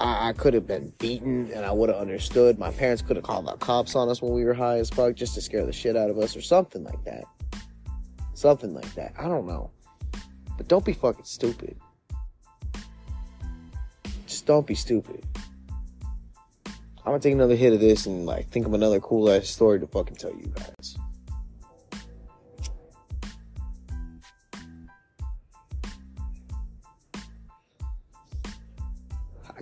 I, 0.00 0.30
I 0.30 0.32
could 0.32 0.54
have 0.54 0.66
been 0.66 0.92
beaten 0.98 1.50
and 1.52 1.64
I 1.64 1.72
would 1.72 1.88
have 1.88 1.98
understood. 1.98 2.58
My 2.58 2.70
parents 2.70 3.02
could 3.02 3.16
have 3.16 3.24
called 3.24 3.46
the 3.46 3.56
cops 3.56 3.94
on 3.94 4.08
us 4.08 4.22
when 4.22 4.32
we 4.32 4.44
were 4.44 4.54
high 4.54 4.78
as 4.78 4.90
fuck 4.90 5.14
just 5.14 5.34
to 5.34 5.40
scare 5.40 5.66
the 5.66 5.72
shit 5.72 5.96
out 5.96 6.10
of 6.10 6.18
us 6.18 6.36
or 6.36 6.40
something 6.40 6.84
like 6.84 7.04
that. 7.04 7.24
Something 8.34 8.74
like 8.74 8.92
that. 8.94 9.12
I 9.18 9.28
don't 9.28 9.46
know. 9.46 9.70
But 10.56 10.68
don't 10.68 10.84
be 10.84 10.92
fucking 10.92 11.24
stupid. 11.24 11.76
Just 14.26 14.46
don't 14.46 14.66
be 14.66 14.74
stupid. 14.74 15.24
I'm 16.66 17.14
gonna 17.14 17.18
take 17.18 17.32
another 17.32 17.56
hit 17.56 17.72
of 17.72 17.80
this 17.80 18.06
and 18.06 18.26
like 18.26 18.48
think 18.48 18.66
of 18.66 18.74
another 18.74 19.00
cool 19.00 19.30
ass 19.30 19.48
story 19.48 19.80
to 19.80 19.86
fucking 19.86 20.16
tell 20.16 20.32
you 20.32 20.52
guys. 20.54 20.96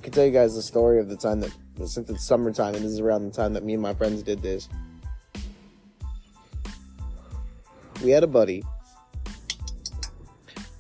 Can 0.09 0.15
tell 0.15 0.25
you 0.25 0.33
guys 0.33 0.55
the 0.55 0.63
story 0.63 0.99
of 0.99 1.09
the 1.11 1.17
time 1.17 1.41
that 1.41 1.53
since 1.87 2.09
it's 2.09 2.25
summertime 2.25 2.75
and 2.75 2.83
this 2.83 2.93
is 2.93 3.01
around 3.01 3.25
the 3.25 3.31
time 3.31 3.53
that 3.53 3.63
me 3.63 3.75
and 3.75 3.83
my 3.83 3.93
friends 3.93 4.23
did 4.23 4.41
this. 4.43 4.69
We 8.03 8.11
had 8.11 8.25
a 8.25 8.29
buddy 8.29 8.65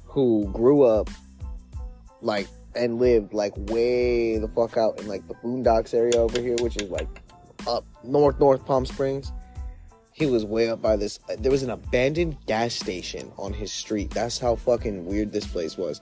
who 0.06 0.48
grew 0.52 0.82
up 0.82 1.10
like 2.22 2.48
and 2.74 2.98
lived 2.98 3.34
like 3.34 3.52
way 3.56 4.38
the 4.38 4.48
fuck 4.48 4.78
out 4.78 4.98
in 4.98 5.06
like 5.06 5.26
the 5.28 5.34
boondocks 5.34 5.92
area 5.92 6.16
over 6.16 6.40
here, 6.40 6.56
which 6.60 6.76
is 6.80 6.88
like 6.88 7.08
up 7.66 7.84
north 8.02 8.40
north 8.40 8.64
Palm 8.64 8.86
Springs. 8.86 9.30
He 10.12 10.24
was 10.24 10.46
way 10.46 10.70
up 10.70 10.80
by 10.80 10.96
this. 10.96 11.20
Uh, 11.28 11.36
there 11.38 11.52
was 11.52 11.62
an 11.62 11.70
abandoned 11.70 12.38
gas 12.46 12.74
station 12.74 13.30
on 13.36 13.52
his 13.52 13.70
street. 13.70 14.10
That's 14.10 14.38
how 14.38 14.56
fucking 14.56 15.04
weird 15.04 15.32
this 15.32 15.46
place 15.46 15.76
was. 15.76 16.00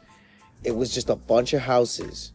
It 0.63 0.77
was 0.77 0.95
just 0.95 1.11
a 1.11 1.17
bunch 1.17 1.53
of 1.55 1.61
houses 1.61 2.33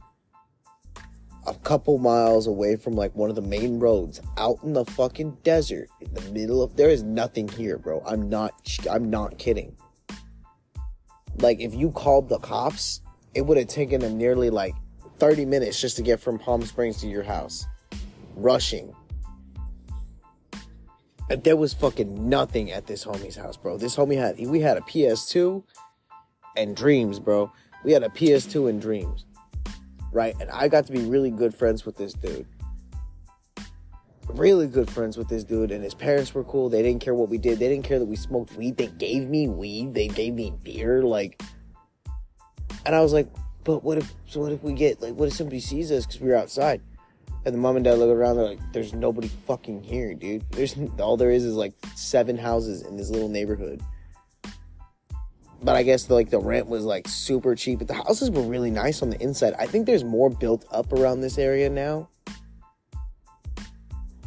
a 1.47 1.53
couple 1.55 1.97
miles 1.97 2.47
away 2.47 2.75
from 2.75 2.93
like 2.93 3.13
one 3.15 3.29
of 3.29 3.35
the 3.35 3.41
main 3.41 3.79
roads 3.79 4.21
out 4.37 4.57
in 4.63 4.73
the 4.73 4.85
fucking 4.85 5.35
desert 5.43 5.89
in 5.99 6.13
the 6.13 6.21
middle 6.31 6.61
of 6.61 6.75
there 6.75 6.89
is 6.89 7.03
nothing 7.03 7.47
here 7.47 7.77
bro 7.77 8.01
i'm 8.05 8.29
not 8.29 8.53
i'm 8.89 9.09
not 9.09 9.37
kidding 9.39 9.75
like 11.37 11.59
if 11.59 11.73
you 11.73 11.89
called 11.91 12.29
the 12.29 12.37
cops 12.39 13.01
it 13.33 13.41
would 13.41 13.57
have 13.57 13.67
taken 13.67 14.01
them 14.01 14.17
nearly 14.17 14.49
like 14.49 14.75
30 15.21 15.45
minutes 15.45 15.79
just 15.79 15.95
to 15.97 16.01
get 16.01 16.19
from 16.19 16.39
Palm 16.39 16.63
Springs 16.63 16.97
to 17.01 17.07
your 17.07 17.21
house. 17.21 17.67
Rushing. 18.35 18.91
And 21.29 21.43
there 21.43 21.55
was 21.55 21.73
fucking 21.73 22.27
nothing 22.27 22.71
at 22.71 22.87
this 22.87 23.05
homie's 23.05 23.35
house, 23.35 23.55
bro. 23.55 23.77
This 23.77 23.95
homie 23.95 24.17
had 24.17 24.39
we 24.49 24.59
had 24.59 24.77
a 24.77 24.81
PS2 24.81 25.63
and 26.57 26.75
Dreams, 26.75 27.19
bro. 27.19 27.51
We 27.85 27.91
had 27.91 28.01
a 28.01 28.09
PS2 28.09 28.67
and 28.67 28.81
Dreams. 28.81 29.25
Right? 30.11 30.35
And 30.39 30.49
I 30.49 30.67
got 30.67 30.85
to 30.87 30.91
be 30.91 31.01
really 31.01 31.31
good 31.31 31.55
friends 31.55 31.85
with 31.85 31.95
this 31.95 32.13
dude. 32.13 32.45
Really 34.27 34.67
good 34.67 34.89
friends 34.89 35.17
with 35.17 35.27
this 35.27 35.43
dude, 35.43 35.71
and 35.71 35.83
his 35.83 35.93
parents 35.93 36.33
were 36.33 36.43
cool. 36.43 36.69
They 36.69 36.81
didn't 36.81 37.01
care 37.01 37.13
what 37.13 37.29
we 37.29 37.37
did. 37.37 37.59
They 37.59 37.67
didn't 37.67 37.85
care 37.85 37.99
that 37.99 38.05
we 38.05 38.15
smoked 38.15 38.55
weed. 38.55 38.77
They 38.77 38.87
gave 38.87 39.27
me 39.27 39.47
weed. 39.47 39.93
They 39.93 40.07
gave 40.07 40.33
me 40.33 40.53
beer. 40.63 41.01
Like, 41.01 41.41
and 42.85 42.95
I 42.95 43.01
was 43.01 43.13
like, 43.13 43.27
but 43.63 43.83
what 43.83 43.97
if, 43.97 44.13
so 44.27 44.39
what 44.39 44.51
if 44.51 44.63
we 44.63 44.73
get, 44.73 45.01
like, 45.01 45.15
what 45.15 45.27
if 45.27 45.33
somebody 45.33 45.59
sees 45.59 45.91
us 45.91 46.05
because 46.05 46.21
we 46.21 46.29
were 46.29 46.35
outside? 46.35 46.81
And 47.43 47.55
the 47.55 47.59
mom 47.59 47.75
and 47.75 47.83
dad 47.83 47.97
look 47.97 48.09
around, 48.09 48.37
they're 48.37 48.45
like, 48.45 48.59
there's 48.71 48.93
nobody 48.93 49.27
fucking 49.27 49.83
here, 49.83 50.13
dude. 50.13 50.49
There's, 50.51 50.75
all 50.99 51.17
there 51.17 51.31
is 51.31 51.43
is 51.43 51.55
like 51.55 51.73
seven 51.95 52.37
houses 52.37 52.83
in 52.83 52.97
this 52.97 53.09
little 53.09 53.29
neighborhood. 53.29 53.81
But 55.63 55.75
I 55.75 55.83
guess 55.83 56.09
like 56.09 56.29
the 56.29 56.39
rent 56.39 56.67
was 56.67 56.85
like 56.85 57.07
super 57.07 57.55
cheap, 57.55 57.79
but 57.79 57.87
the 57.87 57.93
houses 57.93 58.31
were 58.31 58.41
really 58.41 58.71
nice 58.71 59.01
on 59.01 59.11
the 59.11 59.21
inside. 59.21 59.53
I 59.59 59.67
think 59.67 59.85
there's 59.85 60.03
more 60.03 60.29
built 60.29 60.65
up 60.71 60.91
around 60.91 61.21
this 61.21 61.37
area 61.37 61.69
now. 61.69 62.09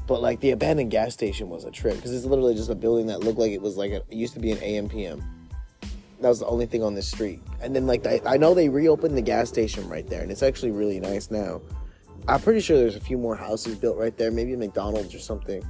But 0.07 0.21
like 0.21 0.41
the 0.41 0.51
abandoned 0.51 0.91
gas 0.91 1.13
station 1.13 1.49
was 1.49 1.65
a 1.65 1.71
trip 1.71 1.97
because 1.97 2.13
it's 2.13 2.27
literally 2.27 2.55
just 2.55 2.71
a 2.71 2.75
building 2.75 3.07
that 3.07 3.21
looked 3.21 3.39
like 3.39 3.53
it 3.53 3.63
was 3.63 3.77
like 3.77 3.91
a, 3.91 3.97
it 3.97 4.13
used 4.13 4.35
to 4.35 4.41
be 4.41 4.53
an 4.53 4.59
AMPM. 4.59 5.23
That 6.21 6.29
was 6.29 6.41
the 6.41 6.47
only 6.47 6.67
thing 6.67 6.83
on 6.83 6.95
this 6.95 7.11
street. 7.11 7.41
And 7.61 7.75
then 7.75 7.87
like 7.87 8.07
I, 8.07 8.21
I 8.27 8.37
know 8.37 8.55
they 8.55 8.69
reopened 8.69 9.17
the 9.17 9.23
gas 9.23 9.49
station 9.49 9.89
right 9.89 10.07
there, 10.07 10.23
and 10.23 10.31
it's 10.31 10.43
actually 10.43 10.71
really 10.71 11.01
nice 11.01 11.31
now. 11.31 11.61
I'm 12.29 12.41
pretty 12.41 12.61
sure 12.61 12.79
there's 12.79 12.97
a 12.97 13.01
few 13.01 13.19
more 13.19 13.35
houses 13.35 13.77
built 13.77 13.99
right 13.99 14.17
there, 14.17 14.31
maybe 14.31 14.55
a 14.55 14.57
McDonald's 14.57 15.15
or 15.15 15.19
something. 15.19 15.65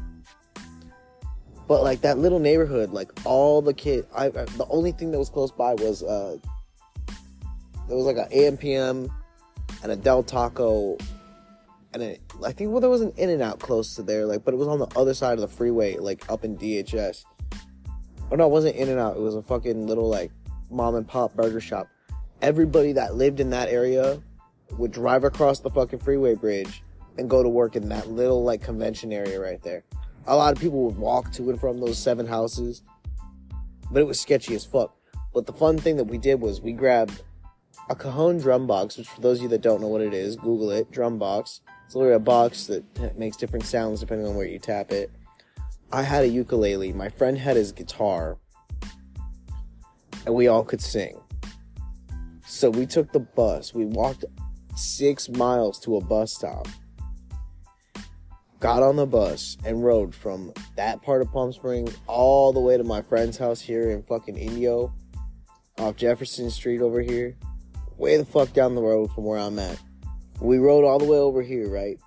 But 1.66 1.82
like 1.82 2.02
that 2.02 2.18
little 2.18 2.38
neighborhood, 2.38 2.90
like 2.90 3.10
all 3.24 3.62
the 3.62 3.72
kids, 3.72 4.06
I, 4.14 4.26
I 4.26 4.30
the 4.30 4.66
only 4.68 4.92
thing 4.92 5.10
that 5.12 5.18
was 5.18 5.30
close 5.30 5.50
by 5.50 5.74
was 5.74 6.02
uh, 6.02 6.36
there 7.88 7.96
was 7.96 8.04
like 8.04 8.18
an 8.18 8.28
AMPM 8.30 9.10
and 9.82 9.92
a 9.92 9.96
Del 9.96 10.22
Taco, 10.22 10.98
and 11.94 12.02
it, 12.02 12.20
I 12.44 12.52
think 12.52 12.70
well 12.70 12.80
there 12.80 12.90
was 12.90 13.00
an 13.00 13.12
In 13.16 13.30
and 13.30 13.40
Out 13.40 13.60
close 13.60 13.94
to 13.96 14.02
there, 14.02 14.26
like 14.26 14.44
but 14.44 14.52
it 14.52 14.58
was 14.58 14.68
on 14.68 14.78
the 14.78 14.88
other 14.94 15.14
side 15.14 15.34
of 15.34 15.40
the 15.40 15.48
freeway, 15.48 15.96
like 15.96 16.30
up 16.30 16.44
in 16.44 16.58
DHS. 16.58 17.24
Oh 18.30 18.36
no, 18.36 18.46
it 18.46 18.50
wasn't 18.50 18.76
In 18.76 18.90
and 18.90 19.00
Out. 19.00 19.16
It 19.16 19.20
was 19.20 19.34
a 19.34 19.42
fucking 19.42 19.86
little 19.86 20.08
like 20.08 20.32
mom 20.70 20.96
and 20.96 21.08
pop 21.08 21.34
burger 21.34 21.60
shop. 21.60 21.88
Everybody 22.42 22.92
that 22.92 23.14
lived 23.14 23.40
in 23.40 23.50
that 23.50 23.68
area 23.70 24.20
would 24.76 24.92
drive 24.92 25.24
across 25.24 25.60
the 25.60 25.70
fucking 25.70 26.00
freeway 26.00 26.34
bridge 26.34 26.82
and 27.16 27.30
go 27.30 27.42
to 27.42 27.48
work 27.48 27.76
in 27.76 27.88
that 27.88 28.10
little 28.10 28.42
like 28.42 28.60
convention 28.60 29.12
area 29.12 29.40
right 29.40 29.62
there. 29.62 29.84
A 30.26 30.34
lot 30.34 30.52
of 30.54 30.60
people 30.60 30.84
would 30.84 30.96
walk 30.96 31.32
to 31.32 31.50
and 31.50 31.60
from 31.60 31.80
those 31.80 31.98
seven 31.98 32.26
houses, 32.26 32.82
but 33.90 34.00
it 34.00 34.06
was 34.06 34.20
sketchy 34.20 34.54
as 34.54 34.64
fuck. 34.64 34.96
But 35.34 35.46
the 35.46 35.52
fun 35.52 35.76
thing 35.76 35.96
that 35.96 36.04
we 36.04 36.16
did 36.16 36.40
was 36.40 36.60
we 36.60 36.72
grabbed 36.72 37.22
a 37.90 37.94
Cajon 37.94 38.38
drum 38.38 38.66
box, 38.66 38.96
which 38.96 39.08
for 39.08 39.20
those 39.20 39.38
of 39.38 39.42
you 39.42 39.48
that 39.50 39.60
don't 39.60 39.80
know 39.80 39.88
what 39.88 40.00
it 40.00 40.14
is, 40.14 40.36
Google 40.36 40.70
it, 40.70 40.90
drum 40.90 41.18
box. 41.18 41.60
It's 41.84 41.94
literally 41.94 42.16
a 42.16 42.20
box 42.20 42.66
that 42.66 43.18
makes 43.18 43.36
different 43.36 43.66
sounds 43.66 44.00
depending 44.00 44.26
on 44.26 44.34
where 44.34 44.46
you 44.46 44.58
tap 44.58 44.92
it. 44.92 45.10
I 45.92 46.02
had 46.02 46.24
a 46.24 46.28
ukulele, 46.28 46.92
my 46.92 47.10
friend 47.10 47.36
had 47.36 47.56
his 47.56 47.72
guitar, 47.72 48.38
and 50.24 50.34
we 50.34 50.48
all 50.48 50.64
could 50.64 50.80
sing. 50.80 51.20
So 52.46 52.70
we 52.70 52.86
took 52.86 53.12
the 53.12 53.20
bus, 53.20 53.74
we 53.74 53.84
walked 53.84 54.24
six 54.76 55.28
miles 55.28 55.78
to 55.80 55.96
a 55.96 56.00
bus 56.00 56.32
stop, 56.32 56.66
got 58.64 58.82
on 58.82 58.96
the 58.96 59.04
bus, 59.04 59.58
and 59.66 59.84
rode 59.84 60.14
from 60.14 60.50
that 60.74 61.02
part 61.02 61.20
of 61.20 61.30
Palm 61.30 61.52
Springs 61.52 61.98
all 62.06 62.50
the 62.50 62.60
way 62.60 62.78
to 62.78 62.82
my 62.82 63.02
friend's 63.02 63.36
house 63.36 63.60
here 63.60 63.90
in 63.90 64.02
fucking 64.04 64.38
Indio, 64.38 64.90
off 65.76 65.96
Jefferson 65.96 66.48
Street 66.48 66.80
over 66.80 67.02
here, 67.02 67.36
way 67.98 68.16
the 68.16 68.24
fuck 68.24 68.54
down 68.54 68.74
the 68.74 68.80
road 68.80 69.12
from 69.12 69.24
where 69.24 69.38
I'm 69.38 69.58
at. 69.58 69.78
We 70.40 70.56
rode 70.56 70.86
all 70.86 70.98
the 70.98 71.04
way 71.04 71.18
over 71.18 71.42
here, 71.42 71.68
right? 71.68 72.00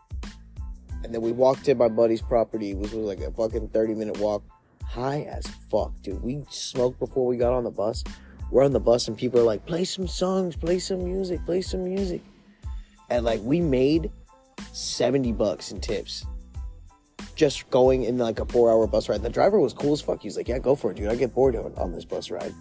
And 1.03 1.13
then 1.13 1.21
we 1.21 1.31
walked 1.31 1.63
to 1.65 1.75
my 1.75 1.89
buddy's 1.89 2.23
property, 2.23 2.73
which 2.73 2.91
was 2.91 3.05
like 3.05 3.19
a 3.19 3.29
fucking 3.29 3.69
30 3.69 3.93
minute 3.93 4.17
walk. 4.17 4.41
High 4.83 5.27
as 5.29 5.45
fuck, 5.69 5.91
dude. 6.01 6.23
We 6.23 6.43
smoked 6.49 6.97
before 6.97 7.27
we 7.27 7.37
got 7.37 7.53
on 7.53 7.65
the 7.65 7.69
bus. 7.69 8.03
We're 8.49 8.65
on 8.65 8.73
the 8.73 8.79
bus 8.79 9.07
and 9.07 9.15
people 9.15 9.39
are 9.39 9.43
like, 9.43 9.63
play 9.67 9.85
some 9.85 10.07
songs, 10.07 10.55
play 10.55 10.79
some 10.79 11.03
music, 11.03 11.45
play 11.45 11.61
some 11.61 11.83
music. 11.83 12.23
And 13.11 13.23
like 13.23 13.41
we 13.43 13.61
made 13.61 14.09
70 14.73 15.33
bucks 15.33 15.71
in 15.71 15.81
tips. 15.81 16.25
Just 17.37 17.69
going 17.69 18.03
in 18.03 18.17
like 18.17 18.39
a 18.39 18.45
four 18.45 18.69
hour 18.69 18.85
bus 18.87 19.07
ride. 19.07 19.21
The 19.21 19.29
driver 19.29 19.59
was 19.59 19.71
cool 19.71 19.93
as 19.93 20.01
fuck. 20.01 20.21
He's 20.21 20.35
like, 20.35 20.49
yeah, 20.49 20.59
go 20.59 20.75
for 20.75 20.91
it, 20.91 20.97
dude. 20.97 21.07
I 21.07 21.15
get 21.15 21.33
bored 21.33 21.55
on, 21.55 21.73
on 21.77 21.93
this 21.93 22.03
bus 22.03 22.29
ride. 22.29 22.53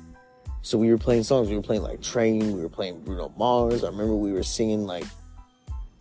So 0.62 0.78
we 0.78 0.90
were 0.90 0.98
playing 0.98 1.24
songs. 1.24 1.48
We 1.48 1.56
were 1.56 1.62
playing 1.62 1.82
like 1.82 2.02
Train. 2.02 2.52
We 2.54 2.62
were 2.62 2.68
playing 2.68 3.00
Bruno 3.00 3.32
Mars. 3.36 3.82
I 3.82 3.88
remember 3.88 4.14
we 4.14 4.32
were 4.32 4.44
singing 4.44 4.86
like. 4.86 5.04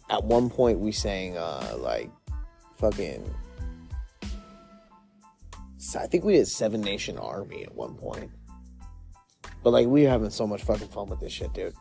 At 0.07 0.23
one 0.23 0.51
point, 0.51 0.77
we 0.79 0.91
sang 0.91 1.35
uh 1.35 1.77
like, 1.79 2.11
fucking. 2.77 3.33
I 5.97 6.07
think 6.07 6.25
we 6.25 6.33
did 6.33 6.47
Seven 6.47 6.81
Nation 6.81 7.17
Army 7.17 7.63
at 7.63 7.73
one 7.73 7.95
point. 7.95 8.29
But 9.63 9.71
like 9.71 9.87
we 9.87 10.03
were 10.03 10.09
having 10.09 10.29
so 10.29 10.45
much 10.45 10.63
fucking 10.63 10.89
fun 10.89 11.07
with 11.07 11.19
this 11.19 11.31
shit, 11.31 11.53
dude. 11.53 11.73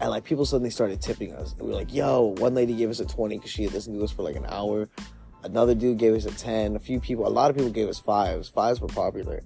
And 0.00 0.10
like 0.10 0.24
people 0.24 0.44
suddenly 0.44 0.70
started 0.70 1.00
tipping 1.00 1.34
us. 1.34 1.52
And 1.52 1.62
we 1.62 1.68
were 1.68 1.74
like, 1.74 1.92
yo, 1.92 2.34
one 2.38 2.54
lady 2.54 2.74
gave 2.74 2.90
us 2.90 3.00
a 3.00 3.06
20 3.06 3.36
because 3.36 3.50
she 3.50 3.64
had 3.64 3.72
listened 3.72 3.98
to 3.98 4.04
us 4.04 4.10
for 4.10 4.22
like 4.22 4.36
an 4.36 4.46
hour. 4.48 4.88
Another 5.46 5.76
dude 5.76 5.98
gave 5.98 6.12
us 6.12 6.24
a 6.24 6.32
10. 6.32 6.74
A 6.74 6.80
few 6.80 6.98
people, 6.98 7.24
a 7.24 7.30
lot 7.30 7.50
of 7.50 7.56
people 7.56 7.70
gave 7.70 7.88
us 7.88 8.00
fives. 8.00 8.48
Fives 8.48 8.80
were 8.80 8.88
popular. 8.88 9.42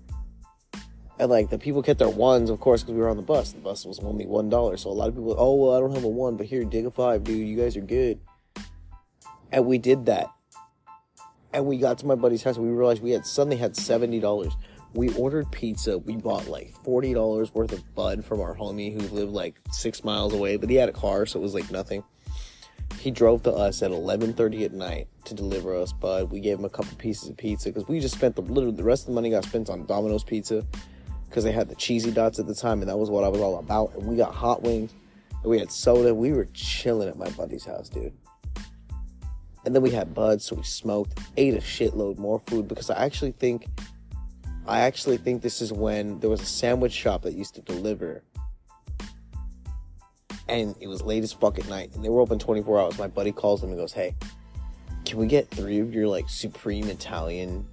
And 1.19 1.29
like 1.29 1.51
the 1.51 1.59
people 1.59 1.83
kept 1.83 1.99
their 1.99 2.09
ones, 2.09 2.49
of 2.49 2.59
course, 2.59 2.83
because 2.83 2.95
we 2.95 3.01
were 3.03 3.11
on 3.11 3.19
the 3.19 3.23
bus. 3.23 3.53
The 3.53 3.61
bus 3.61 3.85
was 3.85 3.99
only 3.99 4.25
one 4.25 4.49
dollar, 4.49 4.79
so 4.79 4.89
a 4.89 4.93
lot 4.93 5.09
of 5.09 5.15
people, 5.15 5.37
oh 5.39 5.55
well, 5.57 5.77
I 5.77 5.81
don't 5.81 5.95
have 5.95 6.05
a 6.05 6.09
one, 6.09 6.39
but 6.39 6.47
here, 6.47 6.65
dig 6.65 6.87
a 6.87 6.91
five, 6.91 7.23
dude. 7.23 7.47
You 7.47 7.59
guys 7.59 7.77
are 7.77 7.83
good. 7.83 8.19
And 9.53 9.67
we 9.67 9.77
did 9.77 10.07
that. 10.07 10.31
And 11.53 11.67
we 11.67 11.77
got 11.77 11.99
to 11.99 12.07
my 12.07 12.15
buddy's 12.15 12.43
house. 12.43 12.57
And 12.57 12.65
we 12.65 12.73
realized 12.73 13.03
we 13.03 13.11
had 13.11 13.27
suddenly 13.27 13.59
had 13.59 13.77
seventy 13.77 14.21
dollars. 14.21 14.57
We 14.95 15.13
ordered 15.15 15.53
pizza. 15.53 15.99
We 15.99 16.17
bought 16.17 16.49
like 16.49 16.73
forty 16.83 17.13
dollars 17.13 17.53
worth 17.53 17.73
of 17.73 17.95
bud 17.95 18.25
from 18.25 18.41
our 18.41 18.57
homie 18.57 18.95
who 18.95 19.07
lived 19.15 19.33
like 19.33 19.61
six 19.73 20.03
miles 20.03 20.33
away, 20.33 20.57
but 20.57 20.71
he 20.71 20.77
had 20.77 20.89
a 20.89 20.93
car, 20.93 21.27
so 21.27 21.39
it 21.39 21.43
was 21.43 21.53
like 21.53 21.71
nothing. 21.71 22.03
He 23.01 23.11
drove 23.11 23.43
to 23.45 23.53
us 23.53 23.83
at 23.83 23.93
eleven 23.93 24.35
thirty 24.35 24.63
at 24.65 24.75
night 24.75 25.09
to 25.25 25.33
deliver 25.33 25.75
us 25.75 25.91
bud. 25.91 26.31
We 26.31 26.39
gave 26.39 26.59
him 26.59 26.67
a 26.67 26.69
couple 26.69 26.95
pieces 26.99 27.31
of 27.31 27.37
pizza 27.39 27.71
because 27.71 27.89
we 27.89 27.99
just 27.99 28.15
spent 28.15 28.37
the 28.37 28.43
literally 28.43 28.77
the 28.77 28.85
rest 28.85 29.05
of 29.05 29.07
the 29.07 29.13
money 29.15 29.31
got 29.31 29.45
spent 29.47 29.71
on 29.71 29.87
Domino's 29.87 30.23
pizza 30.23 30.67
because 31.27 31.43
they 31.43 31.53
had 31.53 31.71
the 31.71 31.75
cheesy 31.77 32.11
dots 32.11 32.39
at 32.39 32.47
the 32.47 32.55
time, 32.55 32.81
and 32.81 32.91
that 32.91 32.99
was 32.99 33.09
what 33.09 33.25
I 33.25 33.29
was 33.29 33.41
all 33.41 33.59
about. 33.59 33.95
And 33.95 34.07
we 34.07 34.17
got 34.17 34.35
hot 34.35 34.63
wings, 34.63 34.93
and 35.31 35.51
we 35.51 35.59
had 35.59 35.73
soda. 35.73 36.15
We 36.15 36.33
were 36.33 36.45
chilling 36.53 37.09
at 37.09 37.17
my 37.17 37.31
buddy's 37.31 37.65
house, 37.65 37.89
dude. 37.89 38.13
And 39.65 39.75
then 39.75 39.81
we 39.81 39.91
had 39.91 40.13
buds, 40.13 40.45
so 40.45 40.57
we 40.57 40.63
smoked, 40.63 41.19
ate 41.39 41.55
a 41.55 41.59
shitload 41.59 42.19
more 42.19 42.41
food 42.49 42.69
because 42.69 42.91
I 42.91 43.03
actually 43.03 43.33
think, 43.33 43.67
I 44.67 44.81
actually 44.81 45.17
think 45.17 45.41
this 45.41 45.63
is 45.63 45.73
when 45.73 46.21
there 46.21 46.29
was 46.29 46.43
a 46.43 46.47
sandwich 46.47 46.93
shop 46.93 47.23
that 47.23 47.33
used 47.33 47.55
to 47.55 47.63
deliver, 47.63 48.25
and 50.51 50.75
it 50.81 50.89
was 50.89 51.01
late 51.01 51.23
as 51.23 51.33
fuck 51.33 51.59
at 51.59 51.69
night, 51.69 51.95
and 51.95 52.05
they 52.05 52.09
were 52.09 52.21
open 52.21 52.39
24 52.39 52.81
hours. 52.81 52.99
My 52.99 53.07
buddy 53.07 53.33
calls 53.33 53.61
them 53.61 53.71
and 53.71 53.79
goes, 53.79 53.93
"Hey, 53.93 54.15
can 55.05 55.19
we 55.19 55.27
get 55.27 55.49
three 55.49 55.79
of 55.79 55.95
your 55.95 56.09
like 56.09 56.29
supreme 56.29 56.89
Italian 56.89 57.67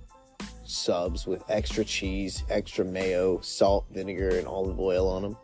subs 0.69 1.25
with 1.25 1.43
extra 1.49 1.83
cheese, 1.83 2.43
extra 2.49 2.85
mayo, 2.85 3.39
salt, 3.41 3.85
vinegar, 3.91 4.37
and 4.37 4.47
olive 4.47 4.79
oil 4.79 5.07
on 5.09 5.21
them. 5.23 5.37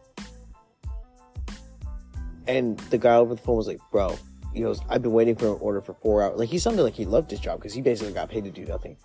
And 2.48 2.78
the 2.78 2.98
guy 2.98 3.16
over 3.16 3.36
the 3.36 3.42
phone 3.42 3.56
was 3.56 3.68
like, 3.68 3.80
bro, 3.92 4.18
he 4.54 4.62
goes, 4.62 4.82
I've 4.90 5.02
been 5.02 5.14
waiting 5.14 5.36
for 5.36 5.48
an 5.48 5.58
order 5.62 5.82
for 5.82 5.94
four 5.94 6.22
hours. 6.22 6.38
Like, 6.38 6.50
he 6.50 6.60
sounded 6.60 6.84
like 6.84 6.94
he 6.94 7.06
loved 7.06 7.32
his 7.32 7.40
job 7.40 7.60
because 7.60 7.74
he 7.74 7.82
basically 7.82 8.14
got 8.14 8.30
paid 8.30 8.44
to 8.44 8.52
do 8.52 8.66
nothing. 8.66 8.98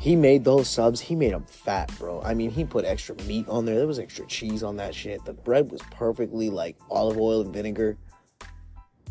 He 0.00 0.16
made 0.16 0.44
those 0.44 0.66
subs, 0.68 0.98
he 0.98 1.14
made 1.14 1.32
them 1.32 1.44
fat, 1.44 1.92
bro. 1.98 2.22
I 2.22 2.32
mean, 2.34 2.50
he 2.50 2.64
put 2.64 2.84
extra 2.84 3.14
meat 3.26 3.46
on 3.48 3.66
there. 3.66 3.76
There 3.76 3.86
was 3.86 3.98
extra 3.98 4.26
cheese 4.26 4.62
on 4.62 4.76
that 4.78 4.94
shit. 4.94 5.24
The 5.24 5.34
bread 5.34 5.70
was 5.70 5.82
perfectly 5.90 6.48
like 6.48 6.76
olive 6.90 7.18
oil 7.18 7.42
and 7.42 7.52
vinegar. 7.52 7.98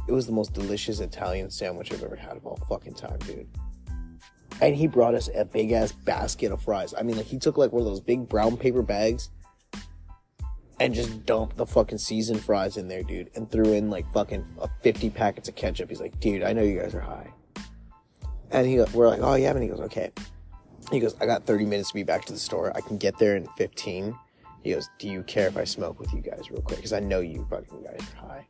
It 0.07 0.11
was 0.11 0.25
the 0.25 0.33
most 0.33 0.53
delicious 0.53 0.99
Italian 0.99 1.51
sandwich 1.51 1.93
I've 1.93 2.03
ever 2.03 2.15
had 2.15 2.37
of 2.37 2.45
all 2.45 2.59
fucking 2.67 2.95
time, 2.95 3.19
dude 3.19 3.47
and 4.61 4.75
he 4.75 4.87
brought 4.87 5.15
us 5.15 5.29
a 5.35 5.45
big 5.45 5.71
ass 5.71 5.91
basket 5.91 6.51
of 6.51 6.61
fries. 6.61 6.93
I 6.97 7.03
mean, 7.03 7.17
like 7.17 7.25
he 7.25 7.37
took 7.37 7.57
like 7.57 7.71
one 7.71 7.81
of 7.81 7.87
those 7.87 8.01
big 8.01 8.27
brown 8.27 8.57
paper 8.57 8.81
bags 8.81 9.29
and 10.79 10.93
just 10.93 11.25
dumped 11.25 11.57
the 11.57 11.65
fucking 11.65 11.97
seasoned 11.97 12.41
fries 12.41 12.77
in 12.77 12.87
there, 12.87 13.03
dude, 13.03 13.29
and 13.35 13.49
threw 13.49 13.73
in 13.73 13.89
like 13.89 14.11
fucking 14.13 14.45
50 14.81 15.09
packets 15.11 15.49
of 15.49 15.55
ketchup. 15.55 15.89
He's 15.89 15.99
like, 15.99 16.19
dude, 16.19 16.43
I 16.43 16.53
know 16.53 16.61
you 16.61 16.79
guys 16.79 16.95
are 16.95 17.01
high. 17.01 17.31
And 18.51 18.65
he, 18.65 18.81
we're 18.93 19.07
like, 19.07 19.21
oh 19.21 19.35
yeah, 19.35 19.51
and 19.51 19.61
he 19.61 19.69
goes, 19.69 19.81
okay. 19.81 20.11
He 20.91 20.99
goes, 20.99 21.15
I 21.21 21.25
got 21.25 21.45
30 21.45 21.65
minutes 21.65 21.89
to 21.89 21.95
be 21.95 22.03
back 22.03 22.25
to 22.25 22.33
the 22.33 22.39
store. 22.39 22.75
I 22.75 22.81
can 22.81 22.97
get 22.97 23.17
there 23.19 23.35
in 23.35 23.45
15. 23.57 24.15
He 24.63 24.73
goes, 24.73 24.89
do 24.97 25.07
you 25.07 25.23
care 25.23 25.47
if 25.47 25.55
I 25.55 25.63
smoke 25.63 25.99
with 25.99 26.11
you 26.13 26.21
guys 26.21 26.49
real 26.49 26.61
quick? 26.61 26.77
Because 26.77 26.93
I 26.93 26.99
know 26.99 27.19
you 27.19 27.45
fucking 27.49 27.83
guys 27.83 27.99
are 28.15 28.27
high. 28.27 28.47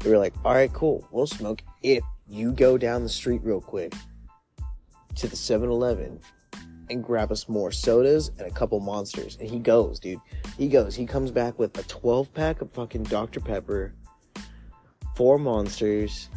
They 0.00 0.10
were 0.10 0.18
like, 0.18 0.34
all 0.44 0.54
right, 0.54 0.72
cool. 0.72 1.06
We'll 1.10 1.26
smoke 1.26 1.62
if 1.82 2.02
you 2.26 2.52
go 2.52 2.78
down 2.78 3.02
the 3.02 3.08
street 3.08 3.42
real 3.44 3.60
quick 3.60 3.92
to 5.16 5.28
the 5.28 5.36
7-Eleven 5.36 6.20
and 6.88 7.04
grab 7.04 7.30
us 7.30 7.48
more 7.48 7.70
sodas 7.70 8.30
and 8.38 8.46
a 8.46 8.50
couple 8.50 8.80
monsters. 8.80 9.36
And 9.38 9.48
he 9.48 9.58
goes, 9.58 10.00
dude. 10.00 10.20
He 10.58 10.68
goes. 10.68 10.94
He 10.96 11.06
comes 11.06 11.30
back 11.30 11.58
with 11.58 11.76
a 11.78 11.82
12 11.84 12.32
pack 12.34 12.62
of 12.62 12.72
fucking 12.72 13.04
Dr. 13.04 13.40
Pepper, 13.40 13.94
four 15.14 15.38
monsters, 15.38 16.30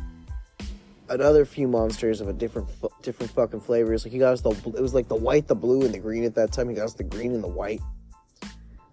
another 1.10 1.46
few 1.46 1.68
monsters 1.68 2.22
of 2.22 2.28
a 2.28 2.34
different 2.34 2.68
different 3.02 3.32
fucking 3.32 3.62
flavors. 3.62 4.06
Like 4.06 4.14
he 4.14 4.20
got 4.20 4.34
us 4.34 4.42
the 4.42 4.52
it 4.78 4.82
was 4.82 4.94
like 4.94 5.08
the 5.08 5.16
white, 5.16 5.48
the 5.48 5.56
blue, 5.56 5.84
and 5.84 5.94
the 5.94 6.00
green 6.00 6.24
at 6.24 6.36
that 6.36 6.52
time. 6.52 6.70
He 6.70 6.76
got 6.76 6.86
us 6.86 6.94
the 6.94 7.04
green 7.04 7.34
and 7.34 7.44
the 7.44 7.48
white. 7.48 7.82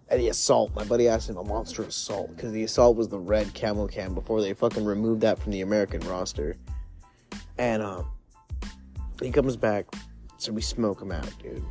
And 0.08 0.20
the 0.20 0.28
assault. 0.28 0.74
My 0.74 0.82
buddy 0.82 1.06
asked 1.06 1.30
him 1.30 1.36
a 1.36 1.44
monster 1.44 1.84
assault 1.84 2.34
because 2.34 2.52
the 2.52 2.64
assault 2.64 2.96
was 2.96 3.08
the 3.08 3.18
red 3.18 3.54
camel 3.54 3.86
can 3.86 4.12
before 4.12 4.40
they 4.40 4.52
fucking 4.54 4.84
removed 4.84 5.20
that 5.20 5.38
from 5.38 5.52
the 5.52 5.60
American 5.60 6.00
roster. 6.00 6.56
And 7.58 7.82
um 7.82 8.10
he 9.22 9.30
comes 9.30 9.56
back, 9.56 9.86
so 10.38 10.50
we 10.50 10.62
smoke 10.62 11.02
him 11.02 11.12
out, 11.12 11.30
dude. 11.42 11.62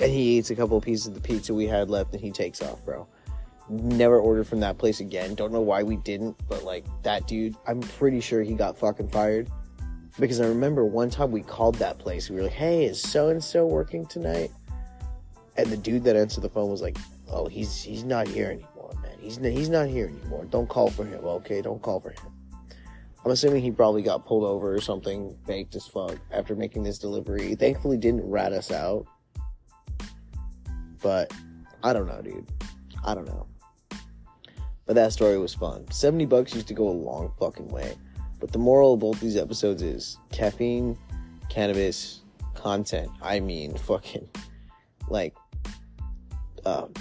And 0.00 0.12
he 0.12 0.36
eats 0.36 0.50
a 0.50 0.54
couple 0.56 0.76
of 0.76 0.84
pieces 0.84 1.06
of 1.06 1.14
the 1.14 1.20
pizza 1.20 1.54
we 1.54 1.66
had 1.66 1.88
left 1.88 2.12
and 2.12 2.20
he 2.20 2.30
takes 2.30 2.60
off, 2.60 2.84
bro. 2.84 3.06
Never 3.68 4.20
ordered 4.20 4.46
from 4.46 4.60
that 4.60 4.78
place 4.78 5.00
again. 5.00 5.34
Don't 5.34 5.52
know 5.52 5.60
why 5.60 5.82
we 5.82 5.96
didn't, 5.96 6.36
but 6.48 6.62
like 6.62 6.84
that 7.02 7.26
dude, 7.26 7.56
I'm 7.66 7.80
pretty 7.80 8.20
sure 8.20 8.42
he 8.42 8.54
got 8.54 8.78
fucking 8.78 9.08
fired. 9.08 9.50
Because 10.18 10.40
I 10.40 10.46
remember 10.46 10.84
one 10.84 11.10
time 11.10 11.30
we 11.30 11.42
called 11.42 11.74
that 11.76 11.98
place. 11.98 12.30
We 12.30 12.36
were 12.36 12.44
like, 12.44 12.52
hey, 12.52 12.84
is 12.86 13.02
so 13.02 13.28
and 13.28 13.42
so 13.42 13.66
working 13.66 14.06
tonight? 14.06 14.50
And 15.56 15.68
the 15.68 15.76
dude 15.76 16.04
that 16.04 16.16
answered 16.16 16.42
the 16.42 16.48
phone 16.48 16.70
was 16.70 16.80
like, 16.80 16.96
oh, 17.30 17.48
he's 17.48 17.82
he's 17.82 18.04
not 18.04 18.28
here 18.28 18.50
anymore, 18.50 18.92
man. 19.02 19.16
He's, 19.20 19.36
he's 19.36 19.68
not 19.68 19.88
here 19.88 20.06
anymore. 20.06 20.46
Don't 20.46 20.68
call 20.68 20.90
for 20.90 21.04
him, 21.04 21.24
okay? 21.24 21.60
Don't 21.60 21.82
call 21.82 22.00
for 22.00 22.10
him. 22.10 22.32
I'm 23.24 23.32
assuming 23.32 23.60
he 23.60 23.72
probably 23.72 24.02
got 24.02 24.24
pulled 24.24 24.44
over 24.44 24.72
or 24.72 24.80
something, 24.80 25.36
baked 25.48 25.74
as 25.74 25.84
fuck 25.84 26.16
after 26.30 26.54
making 26.54 26.84
this 26.84 26.96
delivery. 26.96 27.56
thankfully 27.56 27.96
didn't 27.96 28.24
rat 28.30 28.52
us 28.52 28.70
out. 28.70 29.04
But 31.02 31.32
I 31.82 31.92
don't 31.92 32.06
know, 32.06 32.22
dude. 32.22 32.46
I 33.04 33.14
don't 33.16 33.26
know. 33.26 33.48
But 34.86 34.94
that 34.94 35.12
story 35.12 35.36
was 35.38 35.52
fun. 35.52 35.84
70 35.90 36.26
bucks 36.26 36.54
used 36.54 36.68
to 36.68 36.74
go 36.74 36.88
a 36.88 36.90
long 36.90 37.32
fucking 37.38 37.68
way. 37.68 37.96
But 38.38 38.52
the 38.52 38.58
moral 38.58 38.94
of 38.94 39.00
both 39.00 39.20
these 39.20 39.36
episodes 39.36 39.82
is 39.82 40.18
caffeine, 40.30 40.96
cannabis, 41.48 42.22
content. 42.54 43.10
I 43.20 43.40
mean, 43.40 43.76
fucking, 43.76 44.28
like, 45.08 45.34
um, 46.64 46.92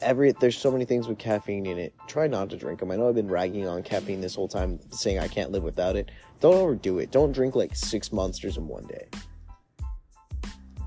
every 0.00 0.32
there's 0.32 0.58
so 0.58 0.70
many 0.70 0.84
things 0.84 1.08
with 1.08 1.18
caffeine 1.18 1.66
in 1.66 1.78
it. 1.78 1.94
Try 2.06 2.26
not 2.26 2.50
to 2.50 2.56
drink 2.56 2.80
them. 2.80 2.90
I 2.90 2.96
know 2.96 3.08
I've 3.08 3.14
been 3.14 3.28
ragging 3.28 3.66
on 3.66 3.82
caffeine 3.82 4.20
this 4.20 4.34
whole 4.34 4.48
time, 4.48 4.80
saying 4.90 5.18
I 5.18 5.28
can't 5.28 5.52
live 5.52 5.62
without 5.62 5.96
it. 5.96 6.10
Don't 6.40 6.54
overdo 6.54 6.98
it. 6.98 7.10
Don't 7.10 7.32
drink 7.32 7.54
like 7.54 7.74
six 7.74 8.12
monsters 8.12 8.56
in 8.56 8.66
one 8.66 8.86
day. 8.86 9.06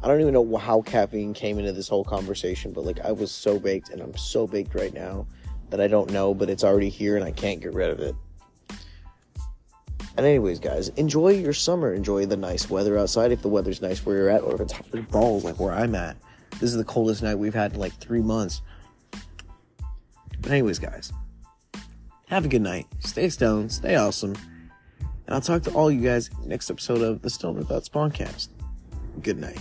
I 0.04 0.08
don't 0.08 0.20
even 0.20 0.34
know 0.34 0.58
how 0.58 0.82
caffeine 0.82 1.34
came 1.34 1.60
into 1.60 1.72
this 1.72 1.88
whole 1.88 2.04
conversation, 2.04 2.74
but 2.74 2.84
like 2.84 3.00
I 3.00 3.12
was 3.12 3.32
so 3.32 3.58
baked, 3.58 3.90
and 3.90 4.02
I'm 4.02 4.16
so 4.18 4.46
baked 4.46 4.76
right 4.76 4.94
now 4.94 5.26
that 5.74 5.82
I 5.82 5.88
don't 5.88 6.12
know, 6.12 6.36
but 6.36 6.52
it's 6.52 6.64
already 6.64 6.90
here 6.90 7.16
and 7.16 7.26
I 7.26 7.32
can't 7.32 7.60
get 7.60 7.74
rid 7.74 7.90
of 7.90 8.00
it. 8.00 8.16
And 10.16 10.24
anyways, 10.24 10.60
guys, 10.60 10.90
enjoy 10.90 11.30
your 11.30 11.52
summer. 11.52 11.96
Enjoy 11.96 12.28
the 12.28 12.38
nice 12.38 12.70
weather 12.70 12.96
outside 12.96 13.32
if 13.32 13.42
the 13.42 13.48
weather's 13.48 13.82
nice 13.82 14.06
where 14.06 14.16
you're 14.16 14.30
at, 14.30 14.44
or 14.44 14.54
if 14.54 14.62
it's 14.62 14.72
hot 14.72 14.86
as 14.94 15.04
balls 15.06 15.44
like 15.44 15.60
where 15.60 15.74
I'm 15.74 15.96
at. 15.96 16.16
This 16.60 16.70
is 16.70 16.76
the 16.76 16.84
coldest 16.84 17.24
night 17.24 17.40
we've 17.40 17.56
had 17.56 17.74
in 17.74 17.80
like 17.80 17.94
three 17.94 18.22
months. 18.22 18.62
But 20.42 20.52
anyways, 20.52 20.78
guys, 20.78 21.12
have 22.28 22.46
a 22.46 22.50
good 22.50 22.62
night. 22.62 22.86
Stay 23.00 23.30
stoned. 23.30 23.72
Stay 23.72 23.96
awesome. 23.96 24.36
And 25.00 25.34
I'll 25.34 25.42
talk 25.42 25.64
to 25.64 25.72
all 25.74 25.90
you 25.90 26.02
guys 26.02 26.30
next 26.46 26.70
episode 26.70 27.02
of 27.02 27.24
the 27.24 27.32
Stoner 27.32 27.64
Thoughts 27.64 27.90
podcast. 27.90 28.50
Good 29.24 29.40
night. 29.40 29.58